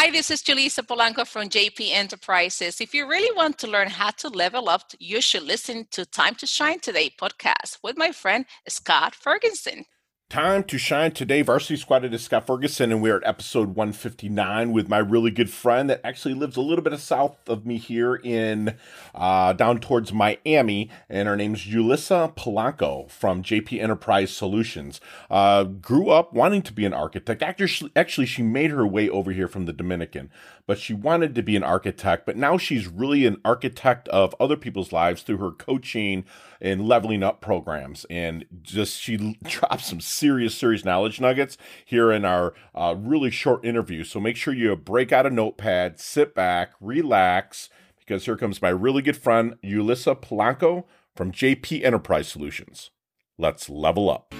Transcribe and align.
Hi, 0.00 0.12
this 0.12 0.30
is 0.30 0.44
Julissa 0.44 0.86
Polanco 0.86 1.26
from 1.26 1.48
JP 1.48 1.90
Enterprises. 1.90 2.80
If 2.80 2.94
you 2.94 3.08
really 3.08 3.36
want 3.36 3.58
to 3.58 3.66
learn 3.66 3.88
how 3.88 4.10
to 4.10 4.28
level 4.28 4.68
up, 4.68 4.92
you 5.00 5.20
should 5.20 5.42
listen 5.42 5.88
to 5.90 6.06
Time 6.06 6.36
to 6.36 6.46
Shine 6.46 6.78
Today 6.78 7.10
podcast 7.20 7.78
with 7.82 7.96
my 7.96 8.12
friend 8.12 8.44
Scott 8.68 9.16
Ferguson. 9.16 9.86
Time 10.30 10.62
to 10.64 10.76
shine 10.76 11.12
today. 11.12 11.40
Varsity 11.40 11.78
Squad 11.78 12.04
it 12.04 12.12
is 12.12 12.22
Scott 12.22 12.46
Ferguson, 12.46 12.92
and 12.92 13.00
we're 13.00 13.16
at 13.16 13.26
episode 13.26 13.68
159 13.68 14.72
with 14.72 14.86
my 14.86 14.98
really 14.98 15.30
good 15.30 15.48
friend 15.48 15.88
that 15.88 16.02
actually 16.04 16.34
lives 16.34 16.58
a 16.58 16.60
little 16.60 16.84
bit 16.84 16.98
south 17.00 17.48
of 17.48 17.64
me 17.64 17.78
here 17.78 18.16
in 18.16 18.76
uh, 19.14 19.54
down 19.54 19.80
towards 19.80 20.12
Miami. 20.12 20.90
And 21.08 21.28
her 21.28 21.34
name's 21.34 21.64
Julissa 21.64 22.36
Polanco 22.36 23.10
from 23.10 23.42
JP 23.42 23.80
Enterprise 23.80 24.30
Solutions. 24.30 25.00
Uh, 25.30 25.64
grew 25.64 26.10
up 26.10 26.34
wanting 26.34 26.60
to 26.60 26.74
be 26.74 26.84
an 26.84 26.92
architect. 26.92 27.42
Actually, 27.42 27.90
actually, 27.96 28.26
she 28.26 28.42
made 28.42 28.70
her 28.70 28.86
way 28.86 29.08
over 29.08 29.32
here 29.32 29.48
from 29.48 29.64
the 29.64 29.72
Dominican, 29.72 30.30
but 30.66 30.78
she 30.78 30.92
wanted 30.92 31.34
to 31.36 31.42
be 31.42 31.56
an 31.56 31.64
architect. 31.64 32.26
But 32.26 32.36
now 32.36 32.58
she's 32.58 32.86
really 32.86 33.24
an 33.24 33.40
architect 33.46 34.08
of 34.08 34.34
other 34.38 34.58
people's 34.58 34.92
lives 34.92 35.22
through 35.22 35.38
her 35.38 35.52
coaching 35.52 36.26
and 36.60 36.86
leveling 36.86 37.22
up 37.22 37.40
programs. 37.40 38.06
And 38.10 38.44
just 38.62 39.00
she 39.00 39.16
dropped 39.44 39.84
some 39.84 40.00
serious, 40.00 40.54
serious 40.54 40.84
knowledge 40.84 41.20
nuggets 41.20 41.56
here 41.84 42.12
in 42.12 42.24
our 42.24 42.54
uh, 42.74 42.94
really 42.98 43.30
short 43.30 43.64
interview. 43.64 44.04
So 44.04 44.20
make 44.20 44.36
sure 44.36 44.54
you 44.54 44.74
break 44.76 45.12
out 45.12 45.26
a 45.26 45.30
notepad, 45.30 46.00
sit 46.00 46.34
back, 46.34 46.72
relax, 46.80 47.68
because 47.98 48.24
here 48.24 48.36
comes 48.36 48.62
my 48.62 48.70
really 48.70 49.02
good 49.02 49.16
friend, 49.16 49.56
Julissa 49.62 50.20
Polanco 50.20 50.84
from 51.14 51.32
JP 51.32 51.84
Enterprise 51.84 52.28
Solutions. 52.28 52.90
Let's 53.36 53.68
level 53.68 54.10
up. 54.10 54.34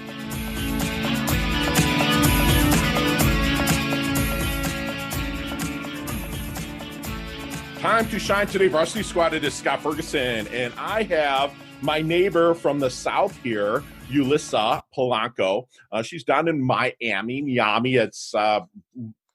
Time 7.79 8.09
to 8.09 8.19
shine 8.19 8.45
today, 8.47 8.67
varsity 8.67 9.03
squad. 9.03 9.33
It 9.33 9.45
is 9.45 9.53
Scott 9.53 9.81
Ferguson, 9.81 10.47
and 10.47 10.73
I 10.77 11.03
have 11.03 11.53
my 11.81 12.01
neighbor 12.01 12.53
from 12.53 12.79
the 12.79 12.89
south 12.89 13.37
here, 13.41 13.83
Julissa 14.09 14.81
Polanco. 14.95 15.65
Uh, 15.91 16.01
she's 16.01 16.23
down 16.23 16.47
in 16.47 16.61
Miami, 16.61 17.41
Miami. 17.41 17.95
It's 17.95 18.33
uh, 18.35 18.61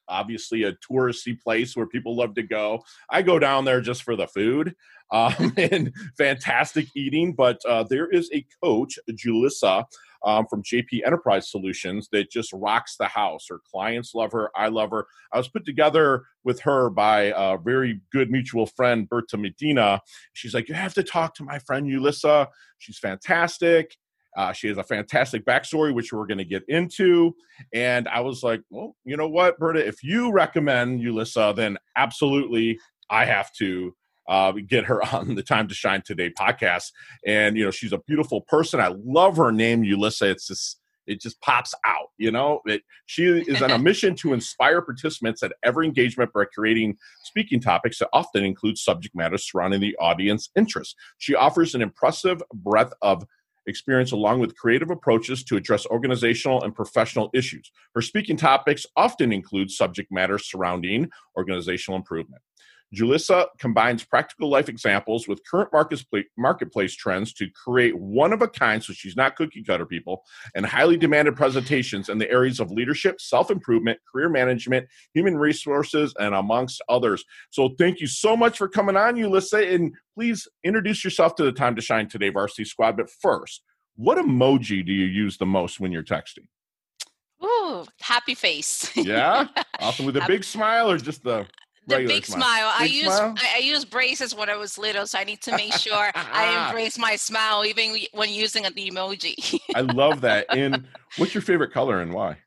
obviously 0.08 0.64
a 0.64 0.72
touristy 0.72 1.40
place 1.40 1.76
where 1.76 1.86
people 1.86 2.16
love 2.16 2.34
to 2.34 2.42
go. 2.42 2.82
I 3.08 3.22
go 3.22 3.38
down 3.38 3.64
there 3.64 3.80
just 3.80 4.02
for 4.02 4.16
the 4.16 4.26
food 4.26 4.74
um, 5.10 5.54
and 5.56 5.92
fantastic 6.18 6.86
eating. 6.94 7.32
But 7.32 7.64
uh, 7.64 7.84
there 7.84 8.08
is 8.08 8.30
a 8.32 8.46
coach, 8.62 8.98
Julissa, 9.10 9.84
um, 10.24 10.46
from 10.48 10.62
JP 10.62 11.06
Enterprise 11.06 11.50
Solutions 11.50 12.08
that 12.12 12.30
just 12.30 12.52
rocks 12.52 12.96
the 12.96 13.06
house. 13.06 13.46
Her 13.48 13.60
clients 13.70 14.14
love 14.14 14.32
her. 14.32 14.50
I 14.56 14.68
love 14.68 14.90
her. 14.90 15.06
I 15.32 15.38
was 15.38 15.48
put 15.48 15.64
together 15.64 16.24
with 16.44 16.60
her 16.60 16.90
by 16.90 17.32
a 17.36 17.58
very 17.58 18.00
good 18.12 18.30
mutual 18.30 18.66
friend, 18.66 19.08
Berta 19.08 19.36
Medina. 19.36 20.00
She's 20.32 20.54
like, 20.54 20.68
You 20.68 20.74
have 20.74 20.94
to 20.94 21.02
talk 21.02 21.34
to 21.36 21.44
my 21.44 21.58
friend 21.58 21.86
Julissa. 21.86 22.48
She's 22.78 22.98
fantastic. 22.98 23.96
Uh, 24.36 24.52
she 24.52 24.66
has 24.66 24.78
a 24.78 24.82
fantastic 24.82 25.44
backstory, 25.44 25.94
which 25.94 26.12
we're 26.12 26.26
going 26.26 26.38
to 26.38 26.44
get 26.44 26.64
into. 26.68 27.34
And 27.72 28.08
I 28.08 28.20
was 28.20 28.42
like, 28.42 28.62
well, 28.68 28.96
you 29.04 29.16
know 29.16 29.28
what, 29.28 29.58
Berta, 29.58 29.86
if 29.86 30.02
you 30.02 30.32
recommend 30.32 31.00
Julissa, 31.00 31.54
then 31.54 31.78
absolutely 31.96 32.78
I 33.10 33.26
have 33.26 33.52
to 33.58 33.94
uh, 34.28 34.52
get 34.52 34.84
her 34.84 35.04
on 35.14 35.34
the 35.34 35.42
Time 35.42 35.68
to 35.68 35.74
Shine 35.74 36.02
Today 36.02 36.30
podcast. 36.30 36.92
And, 37.26 37.56
you 37.56 37.64
know, 37.64 37.70
she's 37.70 37.92
a 37.92 37.98
beautiful 37.98 38.42
person. 38.42 38.80
I 38.80 38.94
love 39.04 39.36
her 39.36 39.52
name, 39.52 39.82
Julissa. 39.82 40.30
It's 40.30 40.46
just, 40.46 40.80
it 41.06 41.20
just 41.20 41.40
pops 41.40 41.74
out, 41.84 42.08
you 42.16 42.30
know. 42.30 42.60
It, 42.64 42.82
she 43.06 43.24
is 43.24 43.60
on 43.60 43.70
a 43.70 43.78
mission 43.90 44.14
to 44.16 44.32
inspire 44.32 44.80
participants 44.80 45.42
at 45.42 45.52
every 45.62 45.86
engagement 45.86 46.32
by 46.32 46.44
creating 46.46 46.96
speaking 47.24 47.60
topics 47.60 47.98
that 47.98 48.08
often 48.12 48.44
include 48.44 48.78
subject 48.78 49.14
matter 49.14 49.38
surrounding 49.38 49.80
the 49.80 49.96
audience 49.96 50.48
interest. 50.56 50.96
She 51.18 51.34
offers 51.34 51.74
an 51.74 51.82
impressive 51.82 52.42
breadth 52.54 52.94
of 53.02 53.24
experience 53.66 54.12
along 54.12 54.40
with 54.40 54.56
creative 54.56 54.90
approaches 54.90 55.42
to 55.44 55.56
address 55.56 55.86
organizational 55.86 56.62
and 56.62 56.74
professional 56.74 57.30
issues. 57.32 57.70
Her 57.94 58.02
speaking 58.02 58.36
topics 58.36 58.86
often 58.96 59.32
include 59.32 59.70
subject 59.70 60.12
matter 60.12 60.38
surrounding 60.38 61.10
organizational 61.36 61.96
improvement. 61.96 62.42
Julissa 62.94 63.46
combines 63.58 64.04
practical 64.04 64.48
life 64.48 64.68
examples 64.68 65.26
with 65.26 65.40
current 65.48 65.70
marketplace 66.36 66.94
trends 66.94 67.32
to 67.34 67.48
create 67.50 67.96
one 67.98 68.32
of 68.32 68.42
a 68.42 68.48
kind, 68.48 68.82
so 68.82 68.92
she's 68.92 69.16
not 69.16 69.36
cookie 69.36 69.62
cutter 69.62 69.86
people, 69.86 70.24
and 70.54 70.64
highly 70.64 70.96
demanded 70.96 71.36
presentations 71.36 72.08
in 72.08 72.18
the 72.18 72.30
areas 72.30 72.60
of 72.60 72.70
leadership, 72.70 73.20
self 73.20 73.50
improvement, 73.50 73.98
career 74.10 74.28
management, 74.28 74.86
human 75.12 75.36
resources, 75.36 76.14
and 76.18 76.34
amongst 76.34 76.82
others. 76.88 77.24
So 77.50 77.74
thank 77.78 78.00
you 78.00 78.06
so 78.06 78.36
much 78.36 78.58
for 78.58 78.68
coming 78.68 78.96
on, 78.96 79.16
Julissa, 79.16 79.74
and 79.74 79.94
please 80.14 80.46
introduce 80.62 81.04
yourself 81.04 81.34
to 81.36 81.44
the 81.44 81.52
Time 81.52 81.76
to 81.76 81.82
Shine 81.82 82.08
Today 82.08 82.30
Varsity 82.30 82.64
Squad. 82.64 82.96
But 82.96 83.10
first, 83.10 83.62
what 83.96 84.18
emoji 84.18 84.84
do 84.84 84.92
you 84.92 85.06
use 85.06 85.38
the 85.38 85.46
most 85.46 85.80
when 85.80 85.92
you're 85.92 86.02
texting? 86.02 86.46
Ooh, 87.44 87.84
happy 88.00 88.34
face. 88.34 88.90
yeah, 88.96 89.48
awesome. 89.80 90.06
With 90.06 90.16
a 90.16 90.24
big 90.26 90.44
smile 90.44 90.90
or 90.90 90.98
just 90.98 91.22
the 91.22 91.46
the 91.86 92.06
big 92.06 92.26
smile. 92.26 92.40
smile. 92.40 92.74
Big 92.80 92.90
I 92.90 92.94
use 92.94 93.12
I, 93.12 93.54
I 93.56 93.58
use 93.58 93.84
braces 93.84 94.34
when 94.34 94.48
I 94.48 94.56
was 94.56 94.78
little, 94.78 95.06
so 95.06 95.18
I 95.18 95.24
need 95.24 95.40
to 95.42 95.52
make 95.52 95.72
sure 95.78 96.10
I 96.14 96.68
embrace 96.68 96.98
my 96.98 97.16
smile 97.16 97.64
even 97.64 97.96
when 98.12 98.30
using 98.30 98.64
an 98.64 98.74
emoji. 98.74 99.58
I 99.74 99.80
love 99.80 100.20
that. 100.22 100.46
And 100.54 100.86
what's 101.16 101.34
your 101.34 101.42
favorite 101.42 101.72
color 101.72 102.00
and 102.00 102.12
why? 102.12 102.38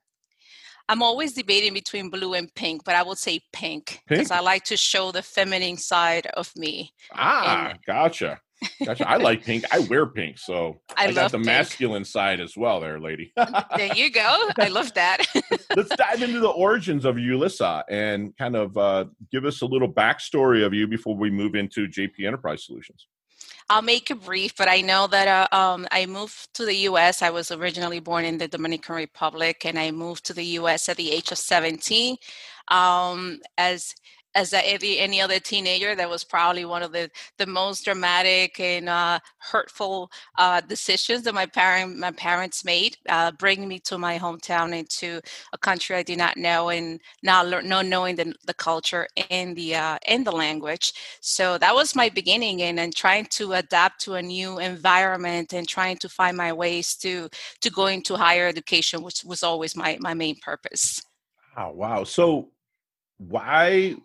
I'm 0.89 1.03
always 1.03 1.33
debating 1.33 1.73
between 1.73 2.09
blue 2.09 2.33
and 2.33 2.53
pink, 2.55 2.83
but 2.85 2.95
I 2.95 3.03
would 3.03 3.17
say 3.17 3.41
pink 3.51 4.01
because 4.07 4.31
I 4.31 4.39
like 4.39 4.63
to 4.65 4.77
show 4.77 5.11
the 5.11 5.21
feminine 5.21 5.77
side 5.77 6.27
of 6.27 6.51
me. 6.55 6.93
Ah, 7.13 7.69
and, 7.71 7.79
gotcha. 7.85 8.39
Gotcha. 8.83 9.07
I 9.07 9.17
like 9.17 9.43
pink. 9.43 9.65
I 9.71 9.79
wear 9.79 10.05
pink, 10.05 10.37
so 10.39 10.81
I, 10.97 11.07
I 11.07 11.11
got 11.11 11.31
the 11.31 11.37
pink. 11.37 11.45
masculine 11.45 12.05
side 12.05 12.39
as 12.39 12.57
well, 12.57 12.79
there, 12.79 12.99
lady. 12.99 13.31
there 13.75 13.95
you 13.95 14.09
go. 14.09 14.49
I 14.57 14.67
love 14.69 14.93
that. 14.95 15.25
Let's 15.75 15.95
dive 15.95 16.23
into 16.23 16.39
the 16.39 16.49
origins 16.49 17.05
of 17.05 17.15
Julissa 17.15 17.83
and 17.89 18.35
kind 18.37 18.55
of 18.55 18.77
uh, 18.77 19.05
give 19.31 19.45
us 19.45 19.61
a 19.61 19.65
little 19.65 19.91
backstory 19.91 20.65
of 20.65 20.73
you 20.73 20.87
before 20.87 21.15
we 21.15 21.29
move 21.29 21.55
into 21.55 21.87
JP 21.87 22.25
Enterprise 22.25 22.65
Solutions. 22.65 23.07
I'll 23.69 23.81
make 23.81 24.09
it 24.09 24.23
brief, 24.23 24.55
but 24.55 24.69
I 24.69 24.81
know 24.81 25.07
that 25.07 25.49
uh, 25.51 25.55
um, 25.55 25.87
I 25.91 26.05
moved 26.05 26.53
to 26.55 26.65
the 26.65 26.75
U.S. 26.75 27.21
I 27.21 27.29
was 27.29 27.51
originally 27.51 27.99
born 27.99 28.23
in 28.23 28.37
the 28.37 28.47
Dominican 28.47 28.95
Republic, 28.95 29.65
and 29.65 29.77
I 29.77 29.91
moved 29.91 30.25
to 30.27 30.33
the 30.33 30.45
U.S. 30.45 30.87
at 30.87 30.95
the 30.95 31.11
age 31.11 31.31
of 31.31 31.37
17. 31.37 32.15
Um, 32.69 33.39
as 33.57 33.93
as 34.37 34.53
any, 34.53 34.99
any 34.99 35.19
other 35.19 35.39
teenager, 35.39 35.95
that 35.95 36.09
was 36.09 36.23
probably 36.23 36.63
one 36.63 36.83
of 36.83 36.91
the, 36.91 37.09
the 37.39 37.47
most 37.47 37.85
dramatic 37.85 38.59
and 38.59 38.87
uh, 38.87 39.19
hurtful 39.39 40.11
uh, 40.37 40.61
decisions 40.61 41.23
that 41.23 41.33
my 41.33 41.47
parent 41.47 41.97
my 41.97 42.11
parents 42.11 42.63
made, 42.63 42.97
uh, 43.09 43.31
bringing 43.39 43.67
me 43.67 43.79
to 43.79 43.97
my 43.97 44.19
hometown 44.19 44.77
into 44.77 45.19
a 45.53 45.57
country 45.57 45.95
I 45.95 46.03
did 46.03 46.19
not 46.19 46.37
know 46.37 46.69
and 46.69 47.01
not 47.23 47.47
learn, 47.47 47.67
knowing 47.67 48.15
the, 48.15 48.33
the 48.45 48.53
culture 48.53 49.07
and 49.31 49.55
the 49.55 49.75
uh, 49.75 49.97
and 50.07 50.25
the 50.25 50.31
language. 50.31 50.93
So 51.19 51.57
that 51.57 51.73
was 51.73 51.95
my 51.95 52.09
beginning, 52.09 52.61
and 52.61 52.79
and 52.79 52.95
trying 52.95 53.25
to 53.37 53.53
adapt 53.53 54.01
to 54.01 54.13
a 54.13 54.21
new 54.21 54.59
environment 54.59 55.53
and 55.53 55.67
trying 55.67 55.97
to 55.97 56.09
find 56.09 56.37
my 56.37 56.53
ways 56.53 56.95
to 56.97 57.29
to 57.61 57.69
go 57.71 57.87
into 57.87 58.15
higher 58.15 58.47
education, 58.47 59.01
which 59.01 59.23
was 59.25 59.41
always 59.41 59.75
my 59.75 59.97
my 59.99 60.13
main 60.13 60.35
purpose. 60.49 61.01
Oh 61.57 61.71
wow! 61.71 62.03
So 62.03 62.51
why 63.17 63.95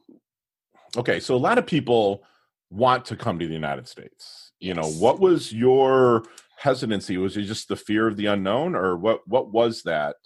okay, 0.97 1.21
so 1.21 1.35
a 1.35 1.37
lot 1.37 1.59
of 1.59 1.67
people 1.67 2.25
want 2.71 3.05
to 3.07 3.17
come 3.17 3.39
to 3.39 3.47
the 3.47 3.55
United 3.55 3.89
States. 3.89 4.53
You 4.61 4.75
know, 4.75 4.89
what 4.89 5.21
was 5.21 5.53
your 5.53 6.25
hesitancy? 6.57 7.19
Was 7.19 7.37
it 7.37 7.43
just 7.43 7.69
the 7.69 7.77
fear 7.77 8.07
of 8.07 8.17
the 8.17 8.27
unknown, 8.27 8.75
or 8.75 8.97
what? 8.97 9.27
What 9.27 9.51
was 9.53 9.83
that? 9.83 10.17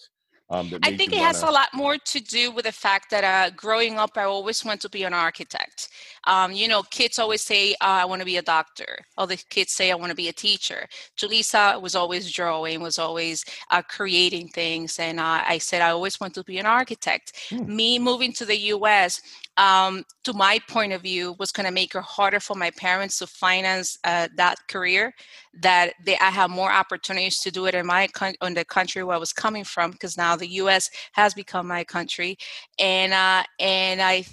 Um, 0.49 0.71
I 0.84 0.97
think 0.97 1.12
it 1.12 1.19
has 1.19 1.43
a 1.43 1.50
lot 1.50 1.75
more 1.75 1.99
to 1.99 2.21
do 2.21 2.53
with 2.53 2.66
the 2.66 2.72
fact 2.72 3.10
that 3.10 3.25
uh, 3.25 3.50
growing 3.56 3.99
up, 3.99 4.12
I 4.16 4.22
always 4.22 4.65
wanted 4.65 4.81
to 4.82 4.88
be 4.88 5.03
an 5.03 5.12
architect. 5.12 5.89
Um, 6.24 6.53
you 6.53 6.69
know, 6.69 6.84
kids 6.84 7.19
always 7.19 7.42
say, 7.42 7.72
uh, 7.74 7.98
I 8.03 8.04
want 8.04 8.21
to 8.21 8.27
be 8.27 8.36
a 8.36 8.42
doctor. 8.42 8.98
Other 9.19 9.34
kids 9.51 9.72
say, 9.72 9.91
I 9.91 9.97
want 9.97 10.10
to 10.10 10.16
be 10.16 10.28
a 10.28 10.33
teacher. 10.33 10.86
Julissa 11.19 11.80
was 11.83 11.97
always 11.97 12.30
drawing, 12.30 12.80
was 12.80 12.98
always 12.98 13.45
uh, 13.72 13.83
creating 13.83 14.48
things. 14.48 15.01
And 15.01 15.19
uh, 15.19 15.42
I 15.45 15.59
said, 15.59 15.83
I 15.83 15.91
always 15.91 16.21
want 16.21 16.34
to 16.34 16.45
be 16.45 16.59
an 16.59 16.66
architect. 16.66 17.33
Hmm. 17.51 17.74
Me 17.74 17.98
moving 17.98 18.33
to 18.34 18.45
the 18.45 18.57
US, 18.57 19.21
um, 19.56 20.04
to 20.24 20.32
my 20.32 20.58
point 20.68 20.92
of 20.92 21.03
view, 21.03 21.34
was 21.38 21.53
going 21.53 21.66
to 21.66 21.72
make 21.72 21.94
it 21.94 22.03
harder 22.03 22.41
for 22.41 22.54
my 22.54 22.70
parents 22.72 23.18
to 23.18 23.26
finance 23.26 23.98
uh, 24.04 24.28
that 24.36 24.56
career. 24.68 25.12
That 25.60 25.94
they, 26.04 26.16
I 26.18 26.30
have 26.30 26.50
more 26.50 26.70
opportunities 26.70 27.38
to 27.41 27.50
do 27.50 27.66
it 27.66 27.74
in 27.74 27.86
my 27.86 28.08
in 28.42 28.54
the 28.54 28.64
country 28.64 29.03
where 29.03 29.16
I 29.16 29.20
was 29.20 29.32
coming 29.32 29.64
from, 29.64 29.92
because 29.92 30.16
now 30.16 30.36
the 30.36 30.48
U.S. 30.62 30.91
has 31.12 31.34
become 31.34 31.66
my 31.66 31.84
country, 31.84 32.36
and 32.78 33.12
uh, 33.12 33.44
and 33.58 34.03
I 34.03 34.24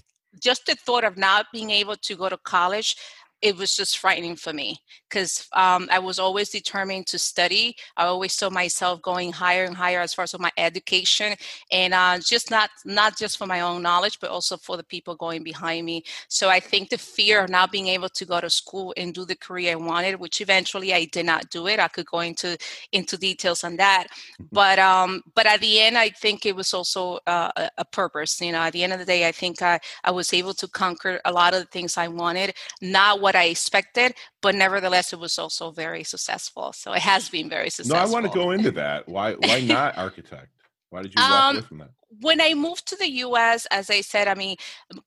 just 0.42 0.66
the 0.66 0.76
thought 0.76 1.04
of 1.04 1.18
not 1.18 1.46
being 1.54 1.70
able 1.70 1.96
to 1.96 2.16
go 2.16 2.28
to 2.30 2.38
college 2.38 2.96
it 3.44 3.58
was 3.58 3.76
just 3.76 3.98
frightening 3.98 4.38
for 4.38 4.54
me 4.54 4.78
because 5.10 5.50
um, 5.52 5.90
I 5.92 6.00
was 6.00 6.18
always 6.18 6.50
determined 6.50 7.08
to 7.08 7.20
study. 7.20 7.76
I 7.98 8.06
always 8.06 8.34
saw 8.34 8.50
myself 8.50 9.02
going 9.02 9.34
higher 9.34 9.66
and 9.66 9.76
higher 9.76 10.00
as 10.00 10.14
far 10.14 10.24
as 10.24 10.40
my 10.40 10.52
education, 10.58 11.36
and 11.70 11.94
uh, 11.94 12.20
just 12.20 12.50
not 12.50 12.70
not 12.86 13.18
just 13.18 13.38
for 13.38 13.46
my 13.46 13.60
own 13.60 13.82
knowledge, 13.82 14.22
but 14.22 14.30
also 14.30 14.56
for 14.56 14.78
the 14.78 14.84
people 14.86 15.16
going 15.16 15.44
behind 15.44 15.86
me. 15.86 16.04
So 16.30 16.48
I 16.48 16.62
think 16.62 16.90
the 16.90 16.98
fear 16.98 17.44
of 17.44 17.50
not 17.50 17.70
being 17.70 17.88
able 17.88 18.08
to 18.10 18.26
go 18.26 18.40
to 18.40 18.50
school 18.50 18.94
and 18.96 19.14
do 19.14 19.26
the 19.26 19.36
career 19.36 19.74
I 19.74 19.76
wanted, 19.76 20.22
which 20.22 20.40
eventually 20.40 20.94
I 20.94 21.04
did 21.12 21.26
not 21.26 21.50
do 21.50 21.68
it. 21.68 21.82
I 21.82 21.90
could 21.90 22.06
go 22.06 22.22
into 22.22 22.58
into 22.94 23.18
details 23.18 23.66
on 23.66 23.76
that, 23.76 24.08
mm-hmm. 24.08 24.46
but 24.54 24.80
um, 24.80 25.22
but 25.36 25.46
at 25.48 25.60
the 25.60 25.82
end, 25.82 25.98
I 25.98 26.10
think 26.12 26.46
it 26.46 26.56
was 26.56 26.74
also 26.74 27.20
uh, 27.28 27.52
a, 27.58 27.70
a 27.80 27.86
purpose. 27.86 28.40
You 28.40 28.54
know, 28.54 28.60
at 28.60 28.72
the 28.72 28.86
end 28.86 28.94
of 28.94 29.00
the 29.00 29.06
day, 29.06 29.28
I 29.28 29.34
think 29.34 29.62
I 29.62 29.82
I 30.06 30.12
was 30.12 30.34
able 30.34 30.54
to 30.54 30.68
conquer 30.70 31.20
a 31.26 31.32
lot 31.34 31.54
of 31.54 31.60
the 31.60 31.68
things 31.68 31.98
I 31.98 32.08
wanted, 32.08 32.56
not 32.82 33.20
what 33.20 33.33
I 33.36 33.46
expected, 33.46 34.16
but 34.42 34.56
nevertheless, 34.56 35.14
it 35.14 35.20
was 35.20 35.38
also 35.40 35.72
very 35.72 36.04
successful. 36.04 36.74
So 36.74 36.94
it 36.94 37.02
has 37.02 37.30
been 37.30 37.50
very 37.50 37.70
successful. 37.70 37.98
No, 37.98 38.10
I 38.10 38.22
want 38.22 38.32
to 38.32 38.38
go 38.38 38.52
into 38.52 38.72
that. 38.72 39.08
Why 39.08 39.34
why 39.34 39.62
not 39.62 39.98
architect? 39.98 40.50
Why 40.94 41.02
did 41.02 41.16
you 41.16 41.22
walk 41.22 41.32
um, 41.32 41.56
away 41.56 41.66
from 41.66 41.78
that? 41.80 41.90
When 42.22 42.40
I 42.40 42.54
moved 42.54 42.88
to 42.90 42.96
the 42.96 43.10
U.S., 43.10 43.66
as 43.72 43.90
I 43.90 44.02
said, 44.02 44.28
I 44.28 44.36
mean, 44.36 44.58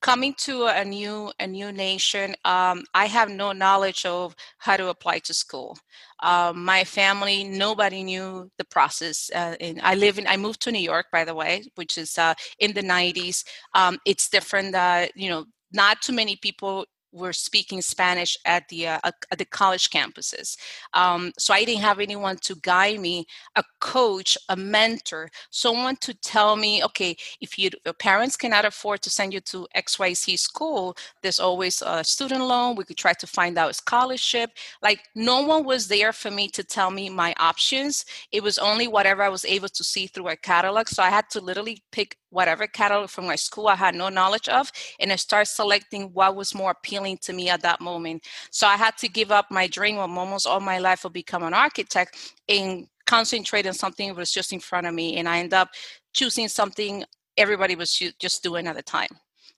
coming 0.01 0.35
to 0.39 0.67
a 0.67 0.85
new 0.85 1.31
a 1.39 1.47
new 1.47 1.71
nation, 1.71 2.35
um, 2.45 2.83
I 2.93 3.07
have 3.07 3.31
no 3.31 3.53
knowledge 3.53 4.05
of 4.05 4.35
how 4.59 4.77
to 4.77 4.89
apply 4.89 5.21
to 5.21 5.33
school. 5.33 5.79
Um, 6.21 6.65
my 6.65 6.83
family, 6.83 7.45
nobody 7.45 8.03
knew 8.03 8.51
the 8.59 8.65
process. 8.65 9.31
Uh, 9.33 9.55
and 9.61 9.81
I 9.81 9.95
live 9.95 10.19
in, 10.19 10.27
I 10.27 10.37
moved 10.37 10.63
to 10.63 10.73
New 10.73 10.81
York, 10.81 11.07
by 11.13 11.25
the 11.25 11.37
way, 11.37 11.63
which 11.77 11.97
is 11.97 12.19
uh, 12.19 12.35
in 12.59 12.73
the 12.73 12.83
'90s. 12.83 13.45
Um, 13.75 13.99
it's 14.05 14.29
different. 14.29 14.75
Uh, 14.75 15.07
you 15.15 15.31
know, 15.31 15.45
not 15.73 16.03
too 16.03 16.13
many 16.13 16.35
people 16.35 16.85
were 17.17 17.33
speaking 17.33 17.81
Spanish 17.81 18.37
at 18.45 18.69
the 18.69 18.89
uh, 18.89 19.11
at 19.31 19.39
the 19.39 19.45
college 19.45 19.91
campuses. 19.91 20.57
Um, 20.93 21.33
so 21.39 21.55
I 21.55 21.65
didn't 21.65 21.83
have 21.83 22.01
anyone 22.01 22.37
to 22.43 22.55
guide 22.57 23.01
me, 23.01 23.27
a 23.57 23.65
coach, 23.81 24.37
a 24.49 24.57
mentor, 24.57 25.31
someone 25.51 25.97
to 25.97 26.15
tell 26.15 26.57
me, 26.57 26.85
okay, 26.85 27.17
if 27.41 27.59
you, 27.59 27.71
your 27.85 27.95
parents 27.95 28.37
cannot 28.37 28.65
afford 28.65 29.03
to 29.03 29.11
send 29.11 29.33
you 29.33 29.41
to 29.41 29.67
XYZ 29.77 30.39
school, 30.39 30.97
there's 31.23 31.41
always 31.41 31.83
a 31.83 32.05
student 32.05 32.43
loan. 32.45 32.77
We 32.77 32.85
could 32.85 32.97
try 32.97 33.15
to 33.15 33.27
find 33.27 33.57
out 33.59 33.71
a 33.71 33.75
scholarship. 33.75 34.51
Like 34.83 35.01
no 35.15 35.41
one 35.43 35.65
was 35.65 35.89
there 35.89 36.13
for 36.13 36.31
me 36.31 36.49
to 36.49 36.63
tell 36.63 36.91
me 36.91 37.09
my 37.09 37.35
options. 37.39 38.05
It 38.33 38.43
was 38.43 38.59
only 38.59 38.89
whatever 38.89 39.23
I 39.23 39.29
was 39.29 39.45
able 39.45 39.69
to 39.69 39.85
see 39.85 40.07
through 40.07 40.29
a 40.29 40.37
catalog. 40.37 40.89
So 40.89 41.03
I 41.03 41.11
had 41.11 41.31
to 41.31 41.41
literally 41.41 41.83
pick 41.93 42.19
whatever 42.37 42.67
catalog 42.67 43.09
from 43.09 43.27
my 43.27 43.35
school 43.35 43.67
I 43.67 43.77
had 43.77 43.95
no 43.95 44.11
knowledge 44.11 44.49
of, 44.49 44.71
and 45.01 45.11
I 45.11 45.17
start 45.17 45.49
selecting 45.49 46.13
what 46.13 46.37
was 46.37 46.55
more 46.55 46.71
appealing 46.71 47.17
to 47.23 47.33
me 47.33 47.49
at 47.49 47.63
that 47.63 47.81
moment. 47.81 48.25
So 48.51 48.67
I 48.67 48.77
had 48.77 48.97
to 48.99 49.09
give 49.09 49.33
up 49.33 49.47
my 49.51 49.67
dream 49.67 49.97
of 49.97 50.11
almost 50.11 50.47
all 50.47 50.61
my 50.61 50.79
life 50.79 51.05
of 51.07 51.13
become 51.13 51.43
an 51.43 51.55
architect 51.55 52.35
and 52.49 52.87
concentrate 53.07 53.67
on 53.67 53.73
something 53.73 54.09
that 54.09 54.17
was 54.17 54.31
just 54.31 54.53
in 54.53 54.61
front 54.61 54.87
of 54.87 54.93
me. 54.93 55.17
And 55.17 55.27
I 55.27 55.39
end 55.39 55.55
up 55.55 55.71
choosing 56.13 56.49
something 56.49 57.05
everybody 57.39 57.75
was 57.75 57.99
just 58.21 58.43
doing 58.43 58.67
at 58.67 58.77
the 58.77 58.83
time. 58.83 59.09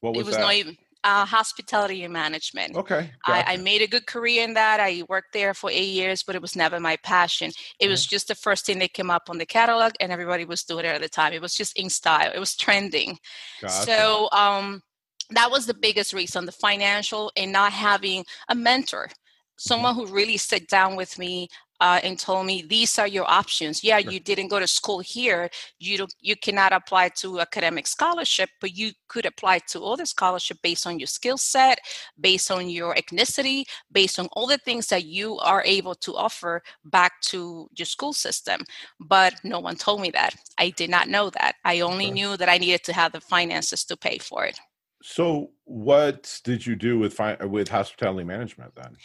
What 0.00 0.14
was, 0.14 0.20
it 0.20 0.26
was 0.26 0.36
that? 0.36 0.42
not 0.42 0.54
even 0.54 0.76
uh, 1.08 1.24
hospitality 1.24 2.04
and 2.04 2.12
management. 2.12 2.76
Okay. 2.76 3.10
Gotcha. 3.26 3.48
I, 3.48 3.54
I, 3.54 3.56
made 3.56 3.80
a 3.80 3.86
good 3.86 4.06
career 4.06 4.44
in 4.44 4.54
that. 4.54 4.78
I 4.78 5.02
worked 5.08 5.32
there 5.32 5.54
for 5.54 5.70
eight 5.70 5.88
years, 5.88 6.22
but 6.22 6.34
it 6.34 6.42
was 6.42 6.54
never 6.54 6.78
my 6.78 6.96
passion. 7.02 7.48
It 7.48 7.84
mm-hmm. 7.84 7.90
was 7.92 8.04
just 8.04 8.28
the 8.28 8.34
first 8.34 8.66
thing 8.66 8.78
that 8.80 8.92
came 8.92 9.10
up 9.10 9.30
on 9.30 9.38
the 9.38 9.46
catalog, 9.46 9.92
and 10.00 10.12
everybody 10.12 10.44
was 10.44 10.64
doing 10.64 10.84
it 10.84 10.94
at 10.94 11.00
the 11.00 11.08
time. 11.08 11.32
It 11.32 11.40
was 11.40 11.54
just 11.54 11.78
in 11.78 11.88
style. 11.88 12.30
It 12.34 12.38
was 12.38 12.56
trending. 12.56 13.18
Gotcha. 13.62 13.86
So 13.86 14.28
um, 14.32 14.82
that 15.30 15.50
was 15.50 15.64
the 15.66 15.74
biggest 15.74 16.12
reason: 16.12 16.44
the 16.44 16.52
financial 16.52 17.32
and 17.36 17.52
not 17.52 17.72
having 17.72 18.24
a 18.48 18.54
mentor 18.54 19.06
mm-hmm. 19.06 19.14
someone 19.56 19.94
who 19.94 20.06
really 20.06 20.36
sat 20.36 20.68
down 20.68 20.94
with 20.94 21.18
me 21.18 21.48
uh, 21.80 22.00
and 22.02 22.18
told 22.18 22.46
me 22.46 22.62
these 22.62 22.98
are 22.98 23.06
your 23.06 23.28
options. 23.28 23.84
Yeah, 23.84 23.98
you 23.98 24.20
didn't 24.20 24.48
go 24.48 24.58
to 24.58 24.66
school 24.66 25.00
here. 25.00 25.48
You 25.78 25.98
don't, 25.98 26.14
you 26.20 26.36
cannot 26.36 26.72
apply 26.72 27.10
to 27.20 27.40
academic 27.40 27.86
scholarship, 27.86 28.50
but 28.60 28.76
you 28.76 28.92
could 29.08 29.26
apply 29.26 29.60
to 29.70 29.84
other 29.84 30.06
scholarship 30.06 30.58
based 30.62 30.86
on 30.86 30.98
your 30.98 31.06
skill 31.06 31.38
set, 31.38 31.78
based 32.20 32.50
on 32.50 32.68
your 32.68 32.94
ethnicity, 32.94 33.64
based 33.92 34.18
on 34.18 34.28
all 34.32 34.46
the 34.46 34.58
things 34.58 34.88
that 34.88 35.04
you 35.04 35.38
are 35.38 35.62
able 35.64 35.94
to 35.94 36.16
offer 36.16 36.62
back 36.84 37.20
to 37.22 37.68
your 37.76 37.86
school 37.86 38.12
system. 38.12 38.62
But 39.00 39.34
no 39.44 39.60
one 39.60 39.76
told 39.76 40.00
me 40.00 40.10
that. 40.10 40.34
I 40.58 40.70
did 40.70 40.90
not 40.90 41.08
know 41.08 41.30
that. 41.30 41.54
I 41.64 41.80
only 41.80 42.06
okay. 42.06 42.14
knew 42.14 42.36
that 42.36 42.48
I 42.48 42.58
needed 42.58 42.84
to 42.84 42.92
have 42.92 43.12
the 43.12 43.20
finances 43.20 43.84
to 43.84 43.96
pay 43.96 44.18
for 44.18 44.44
it. 44.44 44.58
So, 45.00 45.50
what 45.64 46.40
did 46.42 46.66
you 46.66 46.74
do 46.74 46.98
with 46.98 47.14
fi- 47.14 47.36
with 47.44 47.68
hospitality 47.68 48.24
management 48.24 48.74
then? 48.74 48.96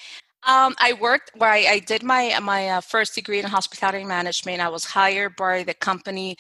Um, 0.46 0.76
I 0.80 0.94
worked 0.94 1.32
where 1.36 1.50
I, 1.50 1.66
I 1.70 1.80
did 1.80 2.04
my 2.04 2.38
my 2.42 2.70
uh, 2.70 2.82
first 2.82 3.16
degree 3.16 3.40
in 3.40 3.46
hospitality 3.46 4.04
management. 4.04 4.62
I 4.62 4.68
was 4.68 4.84
hired 4.84 5.36
by 5.38 5.64
the 5.64 5.74
company 5.74 6.38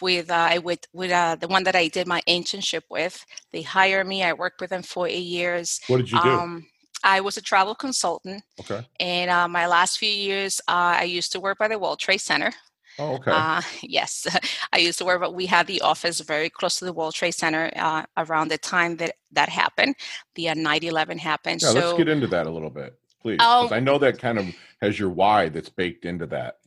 with 0.00 0.30
uh, 0.30 0.60
with 0.62 0.80
with 0.92 1.12
uh, 1.12 1.36
the 1.36 1.46
one 1.46 1.62
that 1.64 1.76
I 1.76 1.88
did 1.88 2.08
my 2.08 2.20
internship 2.28 2.82
with. 2.90 3.24
They 3.52 3.62
hired 3.62 4.08
me. 4.08 4.24
I 4.24 4.32
worked 4.32 4.60
with 4.60 4.70
them 4.70 4.82
for 4.82 5.06
eight 5.06 5.20
years. 5.20 5.80
What 5.86 5.98
did 5.98 6.10
you 6.10 6.20
do? 6.20 6.28
Um, 6.28 6.66
I 7.04 7.20
was 7.20 7.36
a 7.36 7.42
travel 7.42 7.76
consultant. 7.76 8.42
Okay. 8.58 8.84
And 8.98 9.30
uh, 9.30 9.46
my 9.46 9.68
last 9.68 9.98
few 9.98 10.10
years, 10.10 10.60
uh, 10.66 10.98
I 10.98 11.04
used 11.04 11.30
to 11.32 11.40
work 11.40 11.58
by 11.58 11.68
the 11.68 11.78
World 11.78 12.00
Trade 12.00 12.18
Center. 12.18 12.52
Oh, 12.98 13.14
okay. 13.14 13.30
Uh, 13.30 13.62
yes, 13.82 14.26
I 14.72 14.78
used 14.78 14.98
to 14.98 15.04
work, 15.04 15.20
but 15.20 15.32
we 15.32 15.46
had 15.46 15.68
the 15.68 15.80
office 15.82 16.18
very 16.18 16.50
close 16.50 16.80
to 16.80 16.84
the 16.84 16.92
World 16.92 17.14
Trade 17.14 17.34
Center 17.34 17.70
uh, 17.76 18.02
around 18.16 18.48
the 18.48 18.58
time 18.58 18.96
that 18.96 19.14
that 19.30 19.48
happened. 19.48 19.94
The 20.34 20.48
uh, 20.48 20.54
9/11 20.54 21.18
happened. 21.18 21.62
Yeah, 21.62 21.68
so, 21.68 21.78
let's 21.78 21.98
get 21.98 22.08
into 22.08 22.26
that 22.26 22.48
a 22.48 22.50
little 22.50 22.70
bit 22.70 22.98
please? 23.20 23.36
Because 23.36 23.72
um, 23.72 23.76
I 23.76 23.80
know 23.80 23.98
that 23.98 24.18
kind 24.18 24.38
of 24.38 24.46
has 24.80 24.98
your 24.98 25.10
why 25.10 25.48
that's 25.48 25.68
baked 25.68 26.04
into 26.04 26.26
that. 26.26 26.58